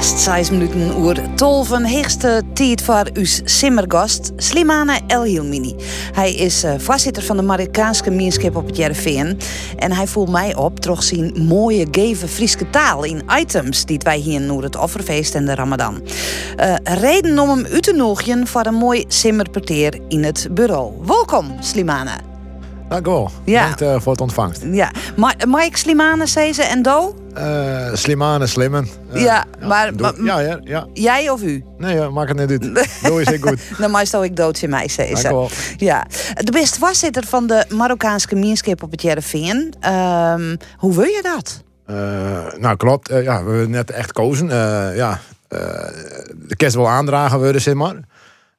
[0.00, 5.74] Haast 6 minuten oer tolven heegste tijd voor uw simmergast Slimane El Hilmini.
[6.12, 9.38] Hij is uh, voorzitter van de Marokkaanse gemeenschap op het Jereveen.
[9.76, 14.18] En hij voelt mij op toch zien mooie geven Friese taal in items die wij
[14.18, 16.02] hier noemen het offerfeest en de Ramadan.
[16.60, 20.92] Uh, reden om hem uit te nodigen voor een mooi simmerparteer in het bureau.
[21.06, 22.29] Welkom Slimane.
[22.90, 23.30] Dank u wel.
[23.44, 23.60] Ja.
[23.60, 24.62] Bedankt uh, voor het ontvangst.
[24.70, 24.90] Ja.
[25.46, 27.14] Mike Slimane, zei ze en Do?
[27.36, 28.88] Uh, Slimane, Slimmen.
[29.14, 31.64] Uh, ja, maar, ja, ja, ja, ja, Jij of u?
[31.78, 32.90] Nee, uh, maak het niet uit.
[33.02, 33.60] Doe is ik goed.
[33.78, 35.48] Dan maar ik dood in mij, zei ze.
[35.76, 36.06] Ja.
[36.34, 39.74] De beste voorzitter van de Marokkaanse gemeenschap op het Jereveen.
[39.86, 41.62] Um, hoe wil je dat?
[42.58, 43.08] nou, klopt.
[43.08, 44.46] ja, we hebben net echt kozen.
[44.94, 47.96] ja, de kerst wel aandragen worden, zeg maar.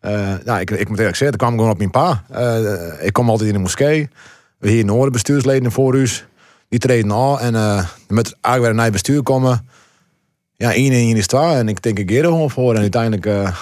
[0.02, 2.24] Uh, nou, ik, ik moet eerlijk zeggen, dat kwam gewoon op mijn pa.
[2.32, 4.10] Uh, ik kom altijd in de moskee.
[4.58, 6.08] We hier in Noorden bestuursleden voor u.
[6.70, 7.40] Die treden al.
[7.40, 9.68] En uh, met eigenlijk weer het bestuur komen.
[10.56, 11.42] Ja, één en één is twee.
[11.42, 12.76] En ik denk ik er gewoon voor.
[12.76, 13.54] En uiteindelijk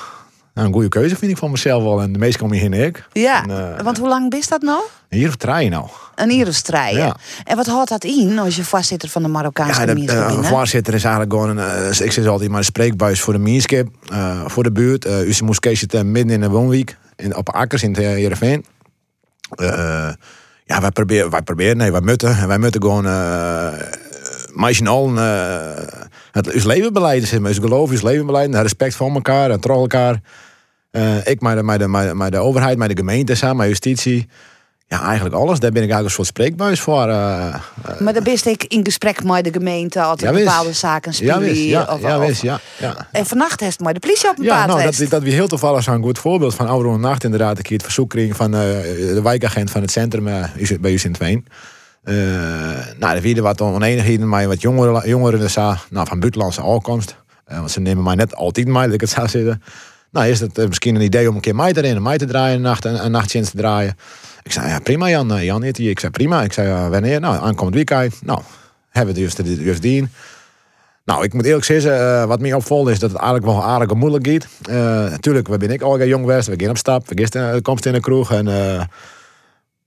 [0.54, 2.02] nou, een goede keuze vind ik van mezelf wel.
[2.02, 3.08] En de meeste komen hier ik.
[3.12, 3.46] Ja,
[3.84, 4.82] want hoe lang is dat nou?
[5.10, 5.88] Hier of trein nou.
[6.16, 7.16] Een hier of Ja.
[7.44, 10.94] En wat houdt dat in als je voorzitter van de Marokkaanse ja, de, Een voorzitter
[10.94, 13.88] is eigenlijk gewoon een, ik zeg altijd maar een spreekbuis voor de gemeenschap.
[14.46, 15.06] voor de buurt.
[15.06, 16.98] Uh, Uw moskee zit midden in de woonweek.
[17.16, 18.66] In, op akkers in Heerenveen.
[19.56, 20.10] Uh,
[20.66, 22.38] ja, wij proberen, wij proberen, nee, wij moeten.
[22.38, 23.74] En wij moeten gewoon uh,
[24.54, 25.72] meisje al uh,
[26.32, 27.52] het is leven beleiden, zeg maar.
[27.52, 28.62] Is geloof, is leven beleiden.
[28.62, 30.22] Respect voor elkaar en trouw elkaar.
[30.92, 34.28] Uh, ik, maar de, maar, de, maar, de, overheid, maar de gemeente samen, maar justitie.
[34.88, 35.60] Ja, eigenlijk alles.
[35.60, 37.08] Daar ben ik eigenlijk een soort spreekbuis voor.
[37.08, 37.56] Uh,
[38.00, 41.56] maar dan bist ik in gesprek met de gemeente altijd ja, bepaalde zaken spelen.
[41.56, 43.08] Ja, ja, of, ja, wist, ja, ja.
[43.12, 45.84] En vannacht heeft maar de politie op een ja, nou, dat, dat wie heel toevallig
[45.84, 47.60] zo'n goed voorbeeld van oude nacht inderdaad.
[47.60, 50.24] Ik het verzoek kreeg van de wijkagent van het centrum
[50.82, 51.46] bij u in Tween.
[52.04, 52.16] Uh,
[52.98, 57.16] nou, de vierde wat oneenigheden, maar wat jongeren, jongeren dus, nou, van buitenlandse afkomst.
[57.46, 59.62] want ze nemen mij net altijd mee, dat ik het zou zitten.
[60.12, 62.56] Nou, is het misschien een idee om een keer mij te rennen, mij te draaien,
[62.56, 63.96] een nacht, een, een te draaien.
[64.44, 65.34] Ik zei, ja, prima Jan.
[65.34, 65.64] Eh, Jan.
[65.64, 66.44] Ik zei, prima.
[66.44, 67.20] Ik zei, wanneer?
[67.20, 68.22] Nou, aankomend weekend.
[68.22, 68.42] Nou,
[68.90, 70.10] hebben we de juist dien.
[71.06, 74.28] Nou, ik moet eerlijk zeggen, wat mij opvalt is dat het eigenlijk wel aardig moeilijk
[74.28, 74.48] gaat.
[75.10, 77.94] Natuurlijk, we ben ik al jong geweest, we gaan op stap, we gaan komst in
[77.94, 78.32] de kroeg.
[78.32, 78.46] En,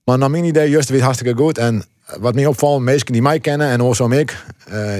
[0.03, 1.57] maar naar mijn idee, juist weer hartstikke goed.
[1.57, 1.83] En
[2.19, 4.45] wat mij opvalt, mensen die mij kennen en ook ik,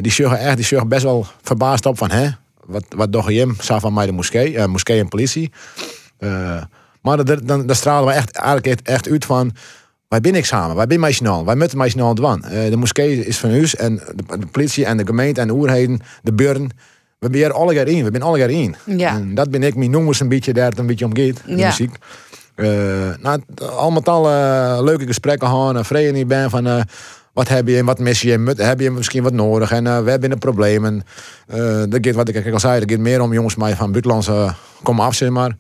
[0.02, 2.30] die zeggen echt, die zeggen best wel verbaasd op van, hè,
[2.66, 5.52] wat, wat doe je hem, van mij de moskee, moskee en politie.
[7.02, 9.56] Maar dan, dan stralen we echt, eigenlijk echt uit van...
[10.08, 12.44] Wij zijn ik samen, wij zijn Meisjenaal, wij moeten Meisjenaal doen.
[12.46, 16.00] Uh, de moskee is van ons en de, politie en de gemeente en de oerheden,
[16.22, 16.70] de burn.
[17.20, 18.76] We zijn alle in, we zijn alle in.
[18.86, 19.16] Ja.
[19.16, 21.56] En dat ben ik, mijn noemers een beetje daar het een beetje om gaat, de
[21.56, 21.68] ja.
[21.68, 21.96] muziek.
[22.56, 26.68] Uh, nou, allemaal al uh, leuke gesprekken gehad, en vrede niet ben van...
[26.68, 26.82] Uh,
[27.34, 28.54] wat heb je en wat mis je?
[28.56, 29.72] Heb je misschien wat nodig?
[29.72, 31.04] En we hebben een probleem.
[31.90, 34.54] Dat gaat, wat ik al zei, dat meer om jongens mij van buitenlandse
[34.84, 35.56] komen af, zeg maar.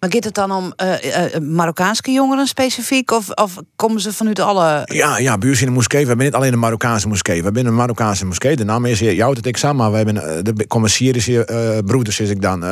[0.00, 3.10] Maar gaat het dan om uh, Marokkaanse jongeren specifiek?
[3.10, 4.82] Of, of komen ze vanuit alle...
[4.84, 6.00] Ja, ja bij in de moskee.
[6.00, 7.38] We hebben niet alleen de Marokkaanse moskee.
[7.38, 8.56] We hebben een Marokkaanse moskee.
[8.56, 9.76] De naam is jou het ik samen.
[9.76, 12.64] Maar we hebben de komen Syrische broeders, is ik dan.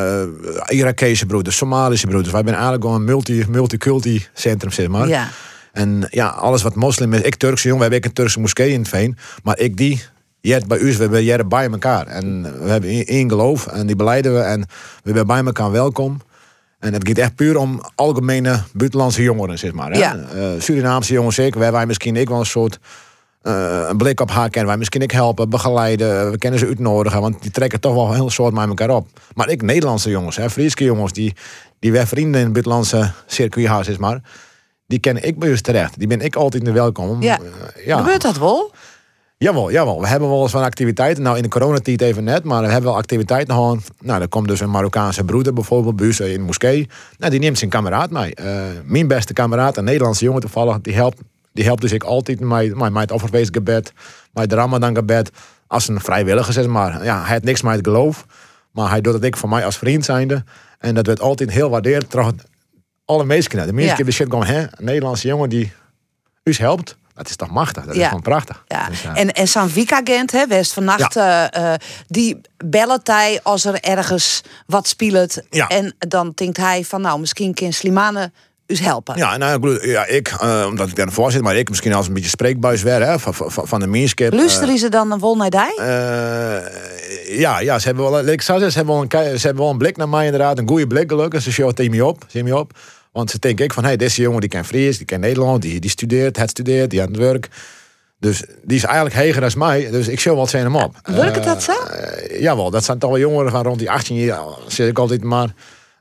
[0.67, 2.31] Irakese broeders, Somalische broeders.
[2.31, 5.09] We hebben eigenlijk gewoon een multi, multiculti centrum, zeg maar.
[5.09, 5.29] Ja.
[5.73, 7.21] En ja, alles wat moslim is.
[7.21, 9.17] Ik Turkse jongen, we hebben een Turkse moskee in het Veen.
[9.43, 10.03] Maar ik die
[10.41, 12.07] Jet bij u, we hebben jaren bij elkaar.
[12.07, 14.41] En we hebben één geloof en die beleiden we.
[14.41, 14.61] En
[15.03, 16.21] we zijn bij elkaar welkom.
[16.79, 19.91] En het gaat echt puur om algemene buitenlandse jongeren, zeg maar.
[19.91, 19.99] Hè?
[19.99, 20.17] Ja.
[20.35, 21.61] Uh, Surinaamse jongens zeker.
[21.61, 22.79] Wij, wij misschien ik wel een soort
[23.43, 24.69] uh, een blik op haar kennen.
[24.69, 26.31] Wij misschien ik helpen, begeleiden.
[26.31, 29.09] We kennen ze uitnodigen, want die trekken toch wel heel soort met elkaar op.
[29.35, 31.35] Maar ik Nederlandse jongens, hè, Friese jongens, die,
[31.79, 34.21] die wij vrienden in het buitenlandse circuit zeg maar.
[34.87, 35.99] Die ken ik bij ons terecht.
[35.99, 37.23] Die ben ik altijd in de welkom.
[37.23, 37.39] Ja.
[37.85, 37.99] Ja.
[37.99, 38.73] Gebeurt dat wel?
[39.41, 40.01] Jawel, jawel.
[40.01, 41.23] We hebben wel eens van activiteiten.
[41.23, 43.79] Nou, in de coronatijd even net, maar we hebben wel activiteiten gehad.
[44.01, 46.89] Nou, er komt dus een Marokkaanse broeder bijvoorbeeld, buurse in de moskee.
[47.19, 48.33] Nou, die neemt zijn kameraad mee.
[48.41, 51.21] Uh, mijn beste kameraad, een Nederlandse jongen toevallig, die helpt,
[51.53, 53.93] die helpt dus ik altijd met, met, met het offerfeestgebed,
[54.33, 55.31] met het Ramadan gebed.
[55.67, 57.05] Als een vrijwilliger, zeg maar.
[57.05, 58.27] Ja, hij heeft niks met het geloof,
[58.71, 60.45] maar hij doet het ik voor mij als vriend zijnde.
[60.79, 62.11] En dat werd altijd heel waardeerd.
[62.11, 62.43] Trouwens,
[63.05, 64.05] alle mensen, de meeste ja.
[64.05, 65.73] de shit gewoon, hè, een Nederlandse jongen die
[66.43, 66.97] u helpt.
[67.19, 67.85] Dat is toch machtig?
[67.85, 68.65] Dat is gewoon prachtig.
[68.67, 68.89] Ja.
[68.89, 71.75] Dus, En, en zo'n weekagent, hè, West vannacht, uh,
[72.07, 75.43] die bellen hij als er ergens wat speelt.
[75.51, 75.67] Ja.
[75.67, 78.33] En dan denkt hij van, nou, misschien kan Slimane
[78.67, 79.17] dus helpen.
[79.17, 82.15] Ja, nou, ja, ik, uh, omdat ik daar voor zit, maar ik misschien als een
[82.15, 84.33] beetje spreekbuis werd hè, van, van, van de meerskip.
[84.33, 85.81] Luisteren uh, ze dan een wol naar die?
[85.81, 89.63] Uh, ja, ja, ze hebben wel, ik zou zeggen, ze hebben wel een, ze hebben
[89.63, 91.43] wel een blik naar mij inderdaad, een goede blik gelukkig.
[91.43, 92.73] Ze showen tegen me op, zien me op.
[93.13, 95.81] Want ze denken ik van, hey, deze jongen die kent Fries, die kent Nederland, die,
[95.81, 97.49] die studeert, het studeert, die aan het werk.
[98.21, 100.97] Dus die is eigenlijk heger dan mij, dus ik show wel zijn hem op.
[101.03, 101.73] Werkt dat zo?
[101.73, 105.23] Uh, jawel, dat zijn toch wel jongeren van rond die 18 jaar, zeg ik altijd
[105.25, 105.55] maar.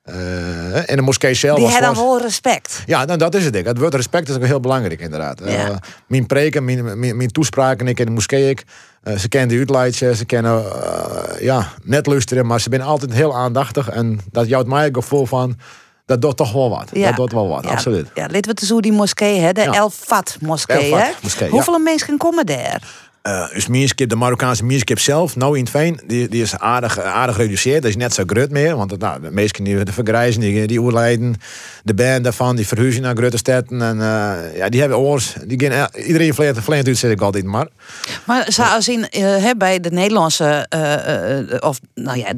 [0.09, 1.57] Uh, en de moskee zelf.
[1.57, 2.83] Die hebben dan wel respect.
[2.85, 3.55] Ja, nou, dat is het.
[3.55, 3.65] Ik.
[3.65, 5.41] Het woord respect is ook heel belangrijk, inderdaad.
[5.45, 5.69] Ja.
[5.69, 5.75] Uh,
[6.07, 8.49] mijn preken, mijn, mijn, mijn, toespraken, ik in de moskee.
[8.49, 8.63] Ik,
[9.03, 10.63] uh, ze kennen de uitleidje, ze kennen
[11.39, 13.89] ja, net luisteren, maar ze zijn altijd heel aandachtig.
[13.89, 15.57] En dat jouwt mij ook gevoel van
[16.07, 16.89] dat doet toch wel wat.
[16.93, 17.07] Ja.
[17.07, 17.69] Dat doet wel wat, ja.
[17.69, 18.07] absoluut.
[18.13, 19.51] Ja, lid we te zo die moskee, hè?
[19.53, 19.61] de.
[19.61, 20.91] El Fat moskee.
[20.91, 21.09] El hè?
[21.21, 23.06] moskee, Hoeveel mensen komen daar?
[23.23, 26.99] Uh, dus Mierskip, de Marokkaanse Mierskip zelf, nou in het veen, die, die is aardig,
[26.99, 27.81] aardig gereduceerd.
[27.81, 30.79] Dat is net zo groot meer, want nou, de meesten die de vergrijzen, die, die
[30.79, 31.35] oerlijden,
[31.83, 33.81] de band daarvan, die verhuizen naar grote steden.
[33.81, 35.33] En uh, ja, die hebben oors.
[35.45, 37.67] Die gaan, iedereen vleert, vleert uit, zeg ik altijd maar.
[38.23, 40.67] Maar zou zien, uh, bij de Nederlandse,
[41.59, 42.33] of nou ja,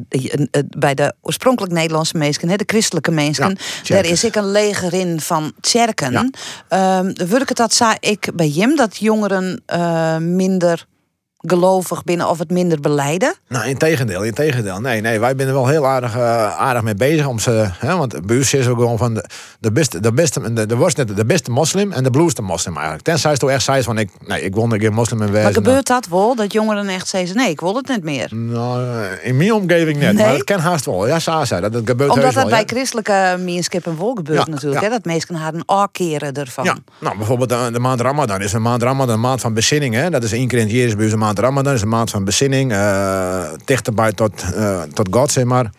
[0.77, 5.19] bij de oorspronkelijk Nederlandse mensen, de christelijke mensen, ja, daar is ik een leger in
[5.19, 6.31] van tjerken.
[6.69, 6.99] Ja.
[6.99, 9.61] Um, ik het dat zei ik bij Jim, dat jongeren
[10.35, 10.78] minder
[11.41, 13.35] gelovig binnen of het minder beleiden?
[13.47, 14.79] Nou, in tegendeel, in tegendeel.
[14.79, 17.27] Nee, nee, wij zijn er wel heel aardig, uh, aardig mee bezig.
[17.27, 19.25] Om ze, hè, want bij is ook gewoon van de,
[19.59, 22.73] de beste, de beste, de, de was net de beste moslim en de blueste moslim
[22.73, 23.05] eigenlijk.
[23.05, 25.53] Tenzij ze toch echt zei van ik, nee, ik wil een keer moslim en Maar
[25.53, 28.35] gebeurt dat wel, dat jongeren echt zeggen, nee, ik wil het niet meer?
[28.35, 30.25] Nou, eh, in mijn omgeving net, nee?
[30.25, 31.07] maar dat ken haast wel.
[31.07, 34.45] Ja, zo zei dat, dat gebeurt Omdat dat wel, bij christelijke mensen en vol gebeurt
[34.45, 34.87] ja, natuurlijk, ja.
[34.87, 36.63] Hè, dat mensen haar een afkeren ervan.
[36.63, 39.93] Ja, nou bijvoorbeeld de, de, maand Ramadan is een maand Ramadan, een maand van bezinning,
[39.93, 40.09] hè.
[40.09, 43.43] Dat is één keer in het een maand Ramadan, is een maand van bezinning, uh,
[43.65, 45.71] dichterbij tot, uh, tot God, zeg maar.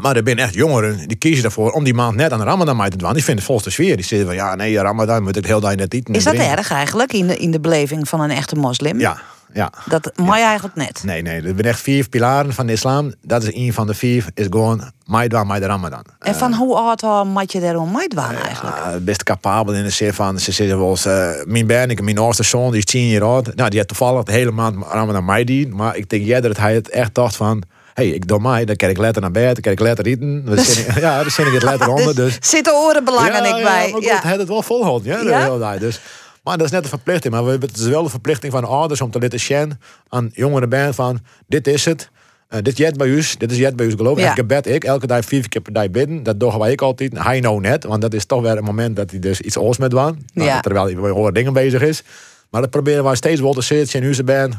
[0.00, 2.76] Maar er zijn echt jongeren die kiezen ervoor om die maand net aan de Ramadan
[2.76, 3.12] mee te doen.
[3.12, 3.96] Die vinden het volgens de sfeer.
[3.96, 6.14] Die zeggen van ja, nee, Ramadan moet ik heel dag net eten.
[6.14, 9.00] Is dat erg eigenlijk in de, in de beleving van een echte moslim?
[9.00, 9.18] Ja,
[9.52, 9.72] ja.
[9.84, 11.02] Dat mag je eigenlijk net.
[11.04, 11.36] Nee, nee.
[11.36, 13.12] Er zijn echt vier pilaren van de islam.
[13.22, 14.24] Dat is een van de vier.
[14.34, 16.04] Is gewoon Maidwan, de Ramadan.
[16.18, 19.04] En van uh, hoe oud moet je daarom Maidwan eigenlijk?
[19.04, 22.42] Best capabel in de zin van, ze zeggen wel eens, uh, mijn ben, mijn oudste
[22.42, 23.54] zoon, die is tien jaar oud.
[23.54, 25.76] Nou, die heeft toevallig de hele maand Ramadan Maidien.
[25.76, 27.62] Maar ik denk jij dat hij het echt dacht van
[27.96, 30.44] hey, ik doe mij, dan kan ik letter naar bed, dan kan ik letter eten.
[30.44, 32.14] Dan ik, ja, dan zin ik het letter onder.
[32.14, 32.38] Dus.
[32.40, 33.86] Zitten oren belangrijk ja, bij.
[33.86, 35.26] Ja, maar goed, het het wel volhouden.
[35.26, 35.78] Ja, ja?
[35.78, 36.00] Dus,
[36.42, 37.34] maar dat is net een verplichting.
[37.34, 39.78] Maar het is wel de verplichting van ouders om te laten zien
[40.08, 42.10] aan jongere band van, dit is het.
[42.50, 44.24] Uh, dit jet bij u, dit is jet bij u geloof ik.
[44.24, 44.36] Ja.
[44.36, 46.22] Ik bed ik elke dag vier keer per dag bidden.
[46.22, 47.18] Dat doen wij ik altijd.
[47.18, 49.78] Hij nou net, want dat is toch weer een moment dat hij dus iets oors
[49.78, 50.26] met waan.
[50.32, 50.60] Nou, ja.
[50.60, 52.02] Terwijl hij met dingen bezig is.
[52.50, 54.54] Maar dat proberen wij steeds wel te zitten in onze band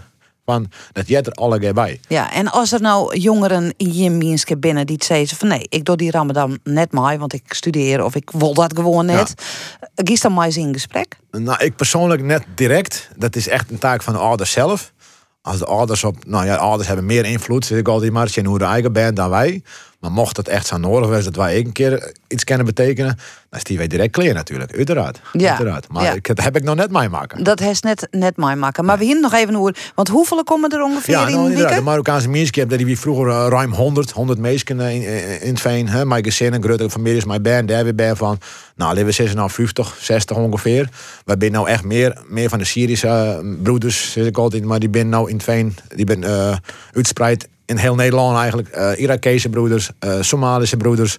[0.52, 2.00] van dat jij er alle bij.
[2.08, 5.86] Ja, en als er nou jongeren in je minske binnen die zeggen van nee, ik
[5.86, 9.34] doe die Ramadan net maar, want ik studeer of ik wil dat gewoon net.
[9.36, 10.04] Ja.
[10.04, 11.18] Gies dan maar eens in gesprek?
[11.32, 13.10] Nou, ik persoonlijk net direct.
[13.16, 14.94] Dat is echt een taak van de ouders zelf.
[15.42, 18.60] Als de ouders op, nou ja, ouders hebben meer invloed, zeg ik altijd maar, hoe
[18.60, 19.64] de eigen bent dan wij.
[20.00, 23.18] Maar mocht het echt zo nodig zijn dat wij een keer iets kunnen betekenen,
[23.50, 24.76] dan is die wij direct kleer natuurlijk.
[24.76, 25.20] Uiteraard.
[25.34, 25.50] Ja.
[25.50, 25.88] Uiteraard.
[25.90, 27.44] Maar dat heb ik nog net mij maken.
[27.44, 28.86] Dat heeft net, net mij maken.
[28.86, 29.92] Maar we hier nog even over.
[29.96, 33.46] Want hoeveel komen er ongeveer ja, nou, in De Marokkaanse mensen dat die vroeger uh,
[33.50, 35.88] ruim 100, 100 mensen in, in, in het veen.
[35.88, 36.06] Hè?
[36.06, 38.40] Mijn gezin en grote families, mijn band, daar weer ben van.
[38.76, 40.90] Nou, leven we nou 50, 60 ongeveer.
[41.26, 44.64] We zijn nou echt meer, meer van de Syrische broeders, zeg ik altijd.
[44.64, 46.56] Maar die ben nou in het veen, die ben uh,
[46.94, 48.78] uitspreid in heel Nederland eigenlijk.
[48.78, 51.18] Uh, Irakese broeders, uh, Somalische broeders.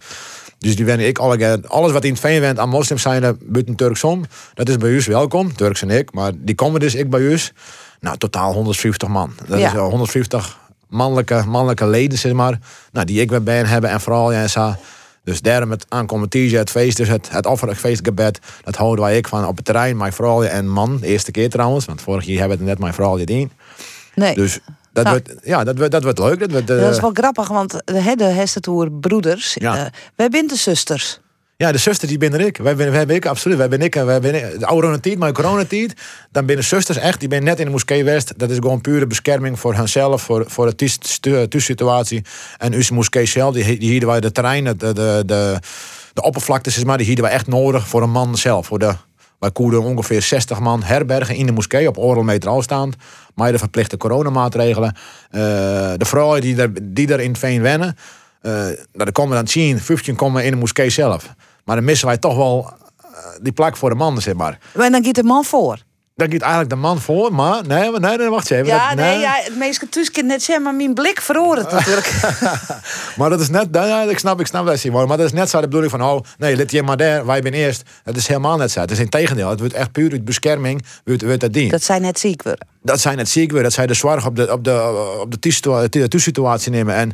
[0.59, 3.75] Dus die ben ik alle, alles wat in het veen went aan moslims zijn, buiten
[3.75, 4.25] Turks om.
[4.55, 6.13] Dat is bij u welkom, Turks en ik.
[6.13, 7.39] Maar die komen dus ik bij u.
[8.01, 9.33] Nou, totaal 150 man.
[9.47, 10.59] Dat is 150
[10.89, 12.59] mannelijke, mannelijke leden, zeg maar.
[12.93, 14.75] Nou, die ik bij hebben en vooral, ja, zo.
[15.25, 19.29] Dus daarom het aankomend het feest, dus het, het offerlijk feestgebed, dat houden wij ik
[19.29, 19.97] van op het terrein.
[19.97, 22.79] Mijn vrouw en man, de eerste keer trouwens, want vorig jaar hebben we het net
[22.79, 23.51] mijn vrouw gedaan.
[24.15, 24.35] Nee.
[24.35, 24.59] Dus
[25.05, 26.39] dat, nou, wordt, ja, dat, wordt, dat wordt leuk.
[26.39, 29.77] Dat, wordt, dat is eh, wel grappig, want de, de Hestetour broeders, ja.
[29.77, 29.83] Uh,
[30.17, 31.21] wij zijn de zusters.
[31.57, 32.57] Ja, de zusters die ben ik.
[32.57, 33.57] Wij ben, wij ben ik, absoluut.
[33.57, 33.95] Wij ben ik.
[33.95, 34.61] Wij ben ik.
[34.61, 35.93] De coronatijd, maar coronatijd.
[36.31, 37.21] Dan binnen zusters echt.
[37.21, 38.39] Die ben net in de moskee West.
[38.39, 40.23] Dat is gewoon pure bescherming voor henzelf.
[40.23, 42.25] Voor, voor de thuissituatie.
[42.59, 43.55] En onze moskee zelf.
[43.55, 45.59] Die, die hielden wij de terreinen, de, de, de,
[46.13, 46.97] de oppervlaktes, is maar.
[46.97, 48.67] Die hielden wij echt nodig voor een man zelf.
[48.67, 48.95] Voor de,
[49.39, 51.89] wij koerden ongeveer 60 man herbergen in de moskee.
[51.89, 52.97] Op oorlog meter afstand
[53.39, 54.95] maar de verplichte coronamaatregelen.
[55.31, 55.41] Uh,
[55.97, 57.97] de vrouwen die er, die in het veen wennen,
[58.43, 61.35] uh, nou, dan komen dan 10, 15 komen in de moskee zelf.
[61.65, 62.73] Maar dan missen wij toch wel
[63.05, 63.09] uh,
[63.43, 64.59] die plek voor de mannen, zeg maar.
[64.75, 65.83] Dan gaat de man voor?
[66.19, 68.67] Dan gaat eigenlijk de man voor, maar nee, nee, nee wacht even.
[68.67, 72.21] Ja, dat, nee, nee, ja, het meeste tussen net zeggen, maar mijn blik verhoren natuurlijk.
[73.19, 75.51] maar dat is net, ja, ik snap, ik snap dat je maar dat is net
[75.51, 77.83] zo de bedoeling van, oh, nee, let je maar daar, wij ben eerst.
[78.05, 78.81] Dat is helemaal net zo.
[78.81, 81.69] Het is in tegendeel, het wordt echt puur uit bescherming, wordt, wordt dat dien.
[81.69, 82.67] Dat zijn net ziek worden.
[82.89, 86.09] Dat zij het ziek weer, dat zij de zorg op de, op de, op de
[86.09, 86.95] toesituatie nemen.
[86.95, 87.13] En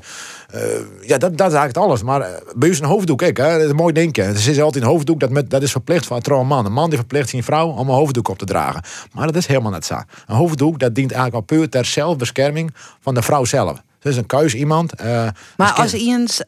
[0.55, 0.61] uh,
[1.01, 2.03] ja, dat, dat is eigenlijk alles.
[2.03, 2.27] Maar uh,
[2.57, 4.27] bij ons een hoofddoek, kijk, hè, dat is mooi denken.
[4.27, 6.67] Het is altijd een hoofddoek, dat, met, dat is verplicht voor een man.
[6.67, 8.83] Een man die verplicht zijn vrouw om een hoofddoek op te dragen.
[9.13, 9.95] Maar dat is helemaal niet zo.
[10.27, 13.83] Een hoofddoek, dat dient eigenlijk al puur ter zelfbescherming van de vrouw zelf.
[13.99, 15.01] Dus een keus iemand.
[15.01, 16.41] Uh, maar als iemand,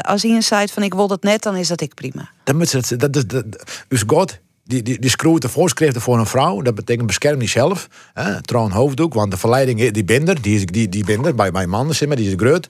[0.00, 2.30] als iemand zei van ik wil dat net, dan is dat ik prima.
[2.44, 3.44] Dan moet ze, dat is, dat,
[3.88, 6.62] dus God die, die, die schroeit de voorschriften voor een vrouw.
[6.62, 7.88] Dat betekent bescherm jezelf.
[8.12, 11.50] Hè, trouw een hoofddoek, want de verleiding, die binder, die, is, die, die binder bij,
[11.50, 12.68] bij mannen, die is groot.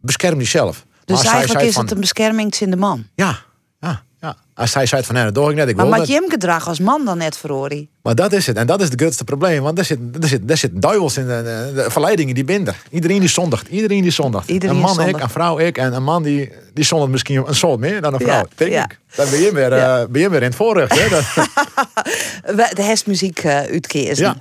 [0.00, 0.86] Bescherm jezelf.
[1.04, 3.06] Dus maar eigenlijk is het een bescherming in de man?
[3.14, 3.38] Ja,
[3.80, 4.36] ja, ja.
[4.54, 5.68] Als hij zei van, nee, dat doe ik net.
[5.68, 8.56] Ik maar wat je hem gedrag als man dan net verhoor Maar dat is het.
[8.56, 9.62] En dat is het grootste probleem.
[9.62, 12.74] Want er zit, er zit, er zit duivels in de, de, verleidingen die binden.
[12.90, 13.68] Iedereen die zondigt.
[13.68, 14.48] Iedereen die zondigt.
[14.48, 15.78] Iedereen een man ik, een vrouw ik.
[15.78, 18.38] En een man die, die zondigt misschien een soort meer dan een vrouw.
[18.38, 18.98] Ja, denk ik.
[19.14, 20.00] Dan ben je weer, ja.
[20.00, 20.98] uh, ben je weer in het voorrecht.
[20.98, 21.08] Hè?
[22.74, 24.36] de herfstmuziek uh, uitkeer Ja.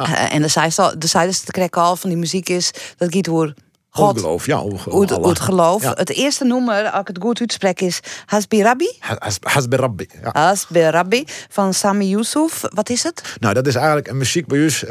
[0.00, 3.54] Uh, en de zijde te krijgen al van die muziek is dat giet hoor
[3.96, 4.18] God.
[4.18, 4.64] geloof, ja.
[4.64, 5.82] Het, geloof.
[5.82, 8.98] Het eerste nummer, als ik het goed uitspreek, is Hasbi Rabbi.
[9.40, 10.30] Hasbi Rabbi, ja.
[10.32, 12.60] Hasbi Rabbi van Sami Yusuf.
[12.68, 13.36] Wat is het?
[13.40, 14.84] Nou, dat is eigenlijk een muziek bij ons.
[14.84, 14.90] Uh,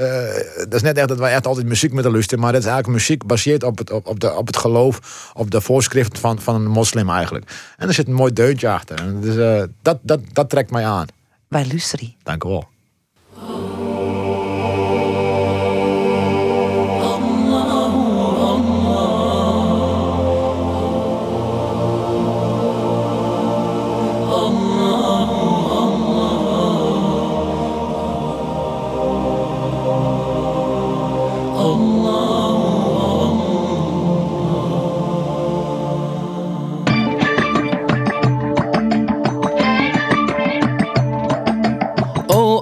[0.55, 2.67] dat is net echt dat wij echt altijd muziek met de lusten, maar dat is
[2.67, 6.39] eigenlijk muziek gebaseerd op het, op, op, de, op het geloof, op de voorschriften van,
[6.39, 7.51] van een moslim eigenlijk.
[7.77, 8.99] En er zit een mooi deuntje achter.
[8.99, 11.07] En dus, uh, dat, dat, dat trekt mij aan.
[11.47, 12.15] Wij luisteren.
[12.23, 12.71] Dank u wel.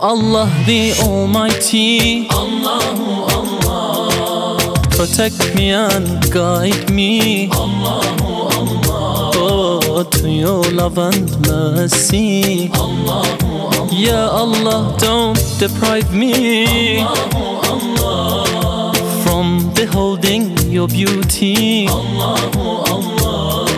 [0.02, 2.28] Allah the Almighty.
[2.32, 4.74] Allahu Allah.
[4.90, 7.52] Protect me and guide me.
[7.52, 9.32] Allahu Allah.
[9.36, 12.72] Oh, to your love and mercy.
[12.74, 13.94] Allahu Allah.
[13.94, 17.02] Ya Allah, don't deprive me.
[17.06, 18.94] Allahu Allah.
[19.22, 21.86] From beholding your beauty.
[21.88, 23.70] Allahu Allah.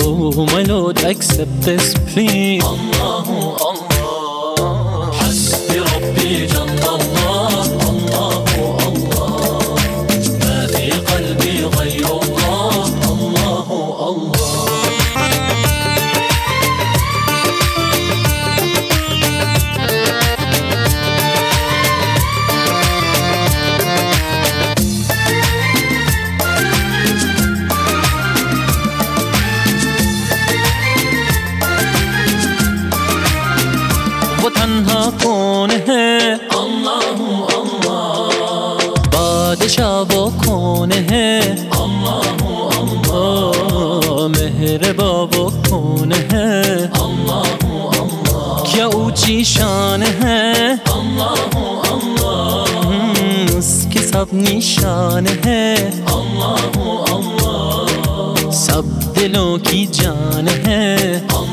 [0.00, 2.58] Oh, my Lord, accept this plea.
[2.64, 3.21] Allah.
[6.24, 6.71] 一叶
[49.44, 51.34] शान है। अल्लाह
[51.92, 56.56] अल्लाह। उसकी सब निशान है। अल्लाह
[57.16, 58.84] अल्लाह। सब
[59.18, 61.51] दिलों की जान है। अल्लाह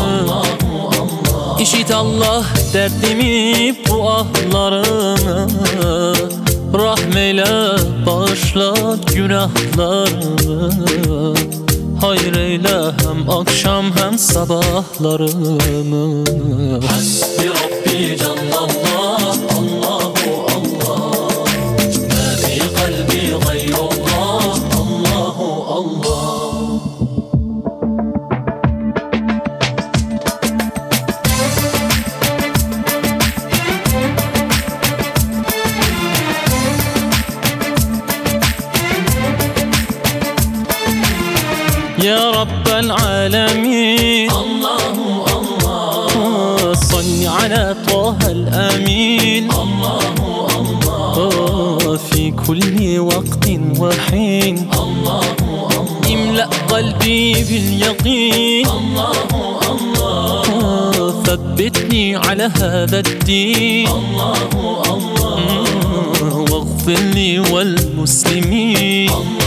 [0.00, 5.48] Allahu Allah İşit Allah derdimi bu ahlarımı
[6.74, 7.46] Rahmeyle
[8.06, 8.74] bağışla
[9.14, 11.34] günahlarımı
[12.00, 16.24] Hayır eyle hem akşam hem sabahlarımı
[16.86, 18.81] Hasbi Rabbi Cellallah
[57.52, 59.12] قلبي باليقين الله
[59.72, 63.88] الله ثبتني على هذا الدين.
[63.88, 64.34] الله
[64.94, 69.10] الله واغفر لي والمسلمين.
[69.10, 69.41] الله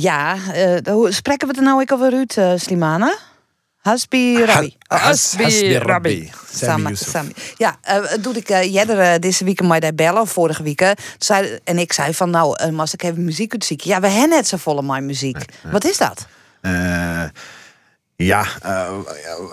[0.00, 3.18] Ja, eh, hoe spreken we het er nou ik alweer uit, eh, Slimane?
[3.78, 4.76] Hasbi Rabbi.
[4.86, 6.30] Ha- Has- Hasbi Rabbi.
[6.54, 6.96] Sami.
[6.96, 7.32] Sami.
[7.56, 10.94] Ja, eh doe ik uh, jeder eh, deze week maar daar bellen, of vorige week.
[11.18, 13.90] zei, en ik zei van, nou, uh, als ik even muziek uitzieken.
[13.90, 15.44] Ja, we hebben net zo volle mijn muziek.
[15.70, 16.26] Wat is dat?
[16.60, 17.22] Eh,
[18.16, 18.88] ja, eh,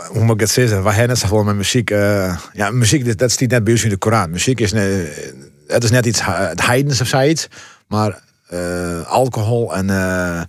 [0.08, 0.84] hoe moet ik het zeggen?
[0.84, 1.90] Wij hebben het zo vol met muziek.
[1.90, 4.30] eh, ja, muziek, dat, dat staat net bij ons in de Koran.
[4.30, 5.34] Muziek is, ne-
[5.68, 7.48] het is net iets he- het heidens of zoiets.
[7.88, 10.42] Maar eh, alcohol en eh,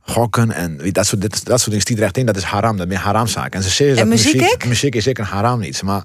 [0.00, 2.26] gokken en dat soort, dat, dat soort dingen stiet er echt in.
[2.26, 3.54] Dat is haram, dat is een haramzaak.
[3.54, 5.82] En ze zeggen En dat muziek muziek is zeker een haram niet.
[5.82, 6.04] Maar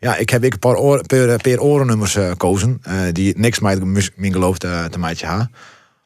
[0.00, 2.78] ja, ik heb ik een paar, oor, per, per orennummers gekozen.
[2.82, 3.84] eh, die niks met
[4.16, 5.52] mijn geloof te, te maken hebben.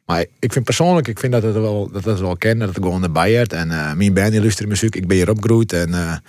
[0.07, 2.77] Maar ik vind persoonlijk, ik vind dat het wel, dat het wel ken, dat het
[2.77, 3.53] gewoon erbij heeft.
[3.53, 6.23] En mijn band die luistert muziek, ik ben hier opgegroeid en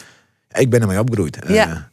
[0.53, 1.37] ik ben ermee opgegroeid.
[1.47, 1.89] Ja.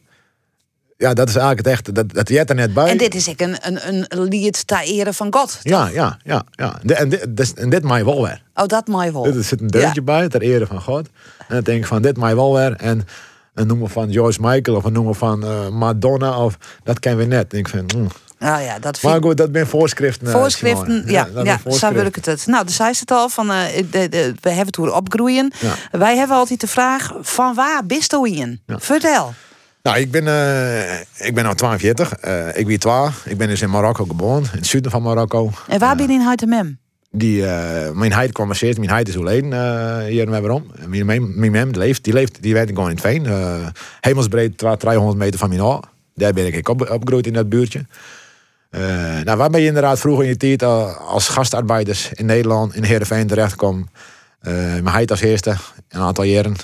[0.99, 2.89] Ja, dat is eigenlijk het echte, dat, dat jet er net bij.
[2.89, 5.59] En dit is ik een, een, een lied ter ere van God.
[5.61, 6.79] Ja, ja, ja, ja.
[6.83, 8.41] De- en, dit, dit- en dit mij wel weer.
[8.53, 9.25] Oh, dat mooi wel.
[9.25, 11.07] Er zit een deuntje bij, ter ere van God.
[11.37, 12.75] En dan denk ik van, dit mij wel weer.
[12.75, 13.07] En
[13.53, 17.35] een noemen van Joyce Michael of een noemen van eh, Madonna of dat kennen we
[17.35, 17.53] net.
[17.53, 18.07] En ik vind, mm.
[18.39, 20.27] Nou ja, dat vind Maar goed, dat ben voorschriften.
[20.27, 21.93] eh, Voorschriften, ja, dat ja, ben zo voorschriften.
[21.93, 22.25] wil ik het.
[22.25, 22.47] het.
[22.47, 25.53] Nou, de zei het al, van, eh, de, de- we hebben het hoe opgroeien.
[25.59, 25.99] Ja.
[25.99, 28.61] Wij hebben altijd de vraag, van waar bist u in?
[28.67, 29.33] Vertel.
[29.81, 32.13] Nou, ik ben, eh ik ben nu 42.
[32.13, 33.25] eh ik ben 12.
[33.25, 35.51] Ik ben dus in Marokko geboren, in het zuiden van Marokko.
[35.67, 36.79] En waar ben je in Huitemem?
[37.11, 39.15] Die, eh, mijn heid kwam maar Mijn heid is
[39.53, 40.65] eh hier en waarom.
[40.87, 43.25] Mijn, mijn, mijn mem die leeft, die leeft, die werkt gewoon in het veen.
[43.25, 43.67] eh
[44.01, 45.79] hemelsbreed, twa- 300 meter van mijn huis.
[46.15, 47.85] Daar ben ik op, opgegroeid in dat buurtje.
[48.69, 48.81] Eh,
[49.23, 52.83] nou, waar ben je inderdaad vroeger in je tijd eh, als gastarbeiders in Nederland, in
[52.83, 53.89] Heerenveen terechtgekomen.
[54.41, 55.55] Eh mijn heid als eerste,
[55.89, 56.55] een aantal jaren.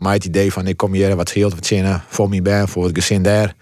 [0.00, 2.84] Maar het idee van ik kom hier wat scheelt, wat zinnen voor mijn baan, voor
[2.84, 3.54] het gezin daar.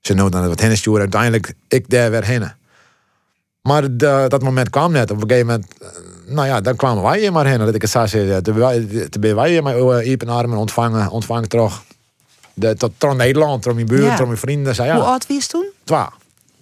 [0.00, 1.00] Ze noemen dan wat sturen.
[1.00, 2.52] Uiteindelijk ik daar weer heen.
[3.62, 5.10] Maar de- dat moment kwam net.
[5.10, 5.88] Op een gegeven moment, eh,
[6.34, 7.58] nou ja, dan kwamen wij hier maar heen.
[7.58, 11.82] Dat ik het zo zei, toen ben wij hier met open armen ontvangen, ontvangen terug.
[12.54, 14.24] De, tot, tot Nederland, tot mijn buurt, Ja.
[14.24, 14.74] mijn vrienden.
[14.74, 15.66] Zei, Hoe ja, oud was je toen?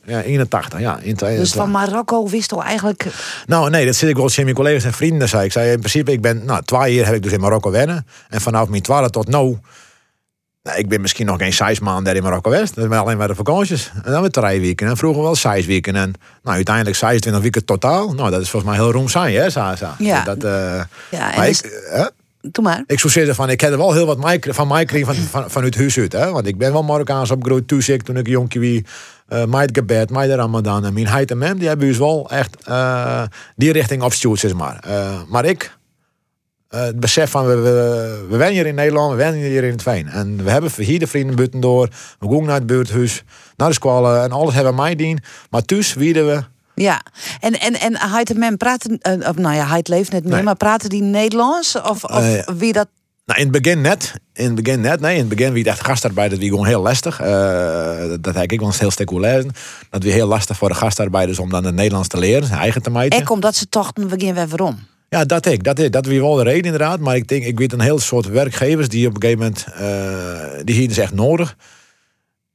[0.09, 0.99] Ja, 81, ja.
[1.03, 3.07] In, Dus van Marokko wist al eigenlijk...
[3.47, 5.29] nou, nee, dat zit ik wel in mijn collega's en vrienden.
[5.29, 5.45] Zei.
[5.45, 8.07] Ik zei in principe, ik ben, nou, twee jaar heb ik dus in Marokko wennen.
[8.29, 9.59] En vanaf mijn twaalf tot nu,
[10.63, 12.75] nou, ik ben misschien nog geen zes maanden in Marokko geweest.
[12.75, 13.91] Dat zijn alleen maar de vakanties.
[14.05, 14.89] En dan weer drie weken.
[14.89, 15.97] En vroeger wel zes weken.
[15.97, 18.13] En nou, uiteindelijk 26 weken totaal.
[18.13, 19.75] Nou, dat is volgens mij heel roem zijn, hè, zo.
[19.99, 20.25] Ja.
[20.25, 20.51] Dat, eh,
[21.11, 22.07] Ja, en maar dus- ik, hè?
[22.87, 25.99] Ik zou zeggen van, ik heb wel heel wat van mij van, van, vanuit huis
[25.99, 26.13] uit.
[26.13, 26.31] Hè?
[26.31, 27.69] Want ik ben wel Marokkaans opgegroeid.
[27.69, 28.85] Toen ik, toen ik jonkje wie,
[29.29, 30.85] uh, mij het gebed, de ramadan.
[30.85, 33.23] En mijn heid en mem, die hebben dus wel echt eh,
[33.57, 34.79] die richting opgestuurd, zeg maar.
[34.85, 35.79] Eh, maar ik,
[36.69, 39.71] eh, het besef van, we, we, we zijn hier in Nederland, we zijn hier in
[39.71, 40.09] het Veen.
[40.09, 41.89] En we hebben hier de vrienden buiten door.
[42.19, 43.25] We gaan naar het buurthuis,
[43.57, 45.19] naar de scholen en alles hebben mij dien.
[45.51, 46.43] Maar thuis wieden we...
[46.81, 47.03] Ja,
[47.41, 48.99] en, en, en Huitemem praten...
[48.99, 50.43] eh, nou ja, hij leeft net meer, Nee.
[50.43, 51.77] maar praten die Nederlands?
[51.77, 52.89] Of, of Eh, wie dat...
[53.27, 54.15] Nou, in het begin net.
[54.33, 55.01] In het begin net.
[55.01, 57.21] Nee, in het begin wie echt gastarbeiders wie gewoon heel lastig.
[57.21, 57.29] Eh,
[58.21, 59.51] dat heb ik wel eens heel stuk lezen.
[59.91, 62.83] Dat weer heel lastig voor de gastarbeiders om dan het Nederlands te leren, zijn eigen
[62.83, 63.19] te maken.
[63.19, 64.79] Ik omdat ze toch een begin weer waarom.
[65.09, 65.65] Ja, dat ik.
[65.65, 67.01] Dat is dat wie wel de reden inderdaad.
[67.01, 69.67] Maar ik denk, ik weet een heel soort werkgevers die op een gegeven moment,
[70.67, 71.57] die hier is echt nodig.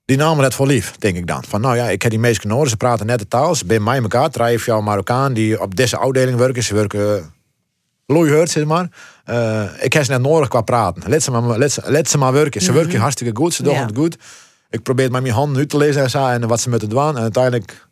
[0.06, 1.44] Die namen het voor lief, denk ik dan.
[1.48, 3.56] Van nou ja, ik heb die meesten nodig, ze praten net de taal.
[3.56, 6.64] Ze zijn bij elkaar, drie of jouw Marokkaan die op deze afdeling werken.
[6.64, 7.34] Ze werken
[8.06, 8.90] loeihard, zeg maar.
[9.26, 11.04] Eh, ik heb ze net nodig qua praten.
[11.10, 12.62] Let ze maar, let ze, let ze maar werken.
[12.62, 13.82] Ze werken hartstikke goed, ze doen Mhm.
[13.82, 13.88] Ja.
[13.88, 14.18] het goed.
[14.70, 17.08] Ik probeer het met mijn handen uit te lezen en wat ze moeten doen.
[17.16, 17.88] En uiteindelijk,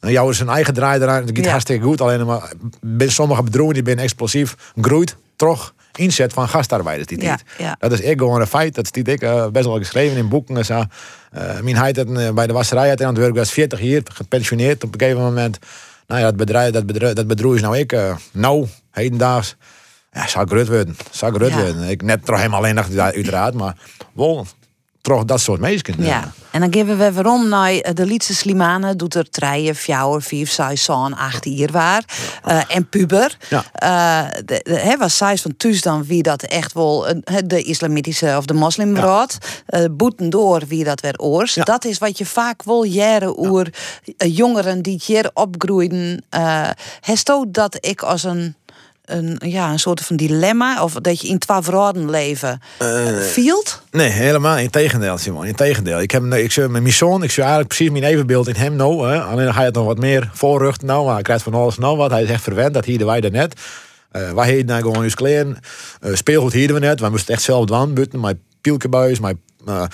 [0.00, 1.20] nou, jou is een eigen draai eraan.
[1.26, 1.50] Het gaat Ja.
[1.50, 2.00] hartstikke goed.
[2.00, 7.42] Alleen maar, bij sommige bedrijven die zijn explosief, groeit, toch inzet van gastarbeiders die tijd.
[7.58, 7.76] ja.
[7.78, 8.74] Dat is ik gewoon een feit.
[8.74, 10.84] Dat is ik eh, best wel geschreven in boeken en zo.
[11.30, 14.84] Eh, mijn heid eh, bij de wasserij had aan het werk was 40 jaar gepensioneerd
[14.84, 15.58] op een gegeven moment.
[16.06, 17.96] Nou ja, dat bedrijf, dat bedrijf, dat bedrijf is nou ik.
[18.32, 19.56] nou, hedendaags.
[20.12, 20.96] Ja, zou groot worden.
[21.10, 21.56] Zou groot Ja.
[21.56, 21.88] worden.
[21.88, 23.76] Ik net toch helemaal alleen nog uiteraard, maar
[24.12, 24.46] wel
[25.02, 25.94] toch dat soort mensen.
[26.04, 26.32] Ja.
[26.50, 28.96] En dan geven we weer om naar eh, de Lietse Slimane.
[28.96, 32.04] Doet er treien, fjouwer, vijf, zes, zo'n, acht hier waar.
[32.44, 33.36] Eh, en puber.
[33.48, 33.64] Ja.
[33.72, 37.06] Eh, de, was zij van thuis dan wie dat echt wel
[37.44, 39.38] de islamitische of de moslimbrood.
[39.66, 41.54] Eh boeten door wie dat weer oors.
[41.54, 41.62] Ja.
[41.62, 43.66] Dat is wat je vaak wil jaren oer
[44.16, 46.24] jongeren die hier opgroeien.
[46.34, 46.68] Uh,
[47.48, 48.56] dat ik als een,
[49.12, 50.82] een, ja, een soort van dilemma.
[50.82, 52.60] Of dat je in verhouden leven
[53.22, 53.82] fielt.
[53.90, 55.46] Nee, helemaal in tegendeel, Simon.
[55.46, 56.00] In tegendeel.
[56.00, 59.08] Ik heb ik met mijn zoon, ik zie eigenlijk precies mijn evenbeeld in hem nou.
[59.08, 59.22] Hè.
[59.22, 61.04] Alleen dan ga je het nog wat meer voorruchten nou.
[61.04, 62.10] Maar hij krijgt van alles nou wat.
[62.10, 63.60] Hij is echt verwend, dat hier wij er net.
[64.10, 65.58] Eh wij heden nou gewoon eens kleren.
[66.00, 67.00] Eh, speelgoed hielden we net.
[67.00, 68.20] Wij moesten echt zelf buiten.
[68.20, 69.84] Mijn pielkebuis, mijn uh,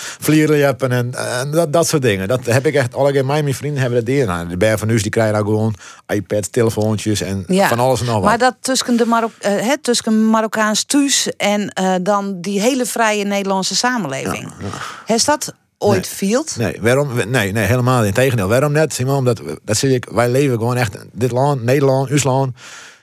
[0.79, 2.29] en, en dat, dat soort dingen.
[2.29, 4.27] Dat heb ik echt, alle mijn vrienden hebben dat deel.
[4.27, 5.75] Nou, de berg van Nuus die krijgen nou gewoon
[6.07, 8.25] iPads, telefoontjes en van alles en nog wat.
[8.25, 12.87] Maar dat tussen, de Marok uh, het, tussen Marokkaans thuis en uh, dan die hele
[12.87, 14.53] vrije Nederlandse samenleving.
[14.59, 14.67] Ja,
[15.07, 15.15] ja.
[15.15, 16.31] Is dat ooit nee.
[16.31, 16.57] field?
[16.57, 17.09] Nee, waarom?
[17.29, 18.07] Nee, nee, helemaal niet.
[18.07, 18.49] Integendeel.
[18.49, 19.17] Waarom net, Simon?
[19.17, 22.57] Omdat, dat zie ik, wij leven gewoon echt, dit land, Nederland, ons land,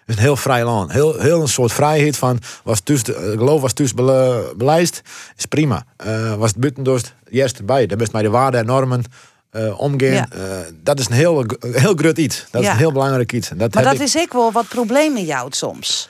[0.05, 0.91] is een heel vrij land.
[0.91, 3.01] Heel, heel een soort vrijheid van, was thuis,
[3.35, 5.01] geloof was bele, beleid,
[5.37, 5.85] is prima.
[6.07, 7.85] Uh, was het buitendorst, juist erbij.
[7.85, 9.03] Daar best mij de waarden en normen
[9.51, 10.11] uh, omgaan.
[10.11, 10.27] Ja.
[10.35, 10.41] Uh,
[10.83, 12.45] dat is een heel, heel groot iets.
[12.51, 12.67] Dat ja.
[12.67, 13.49] is een heel belangrijk iets.
[13.55, 13.99] Dat maar dat ik...
[13.99, 16.09] is ik wel wat problemen jou soms.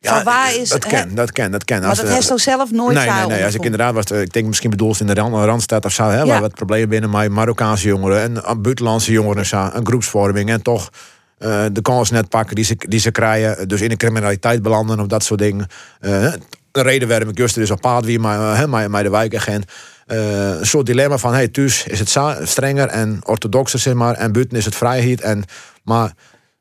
[0.00, 1.80] Ja, waar is, dat ken, dat ken, dat ken.
[1.80, 3.44] Maar dat heeft zo zelf nooit Nee, nee, nee.
[3.44, 6.26] Als ik inderdaad was, ik denk misschien bedoeld in de Randstad of zo, hè, ja.
[6.26, 10.90] waar wat problemen binnen mij, Marokkaanse jongeren en buitenlandse jongeren, zo, een groepsvorming en toch
[11.38, 13.68] uh, de kans net pakken die ze, die ze krijgen.
[13.68, 15.66] Dus in de criminaliteit belanden of dat soort dingen.
[16.00, 16.32] Uh,
[16.70, 19.64] de reden waarom ik juist is op paard wie maar, maar, maar de wijkagent.
[20.06, 22.18] Uh, een soort dilemma van hey, thuis is het
[22.48, 25.44] strenger en orthodoxer zeg maar en buiten is het vrijheid en
[25.84, 26.12] maar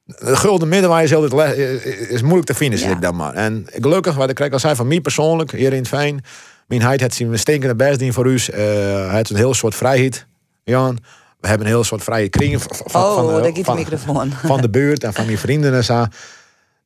[0.06, 1.58] de gulden middenweg is, altijd
[2.10, 2.96] is moeilijk te vinden, zeg ja.
[2.96, 3.34] ik dan maar.
[3.34, 6.24] En gelukkig, wat ik krijg al zei van mij persoonlijk, hier in het Fijn,
[6.68, 8.34] mijn heid heeft zien stinkende best dien voor u.
[8.34, 10.28] Uh, hij heeft een heel soort vrijheid,
[10.64, 11.00] Jan.
[11.46, 14.32] We hebben een heel soort vrije kring van, oh, van, de, van, microfoon.
[14.32, 16.06] van de buurt en van mijn vrienden en zo.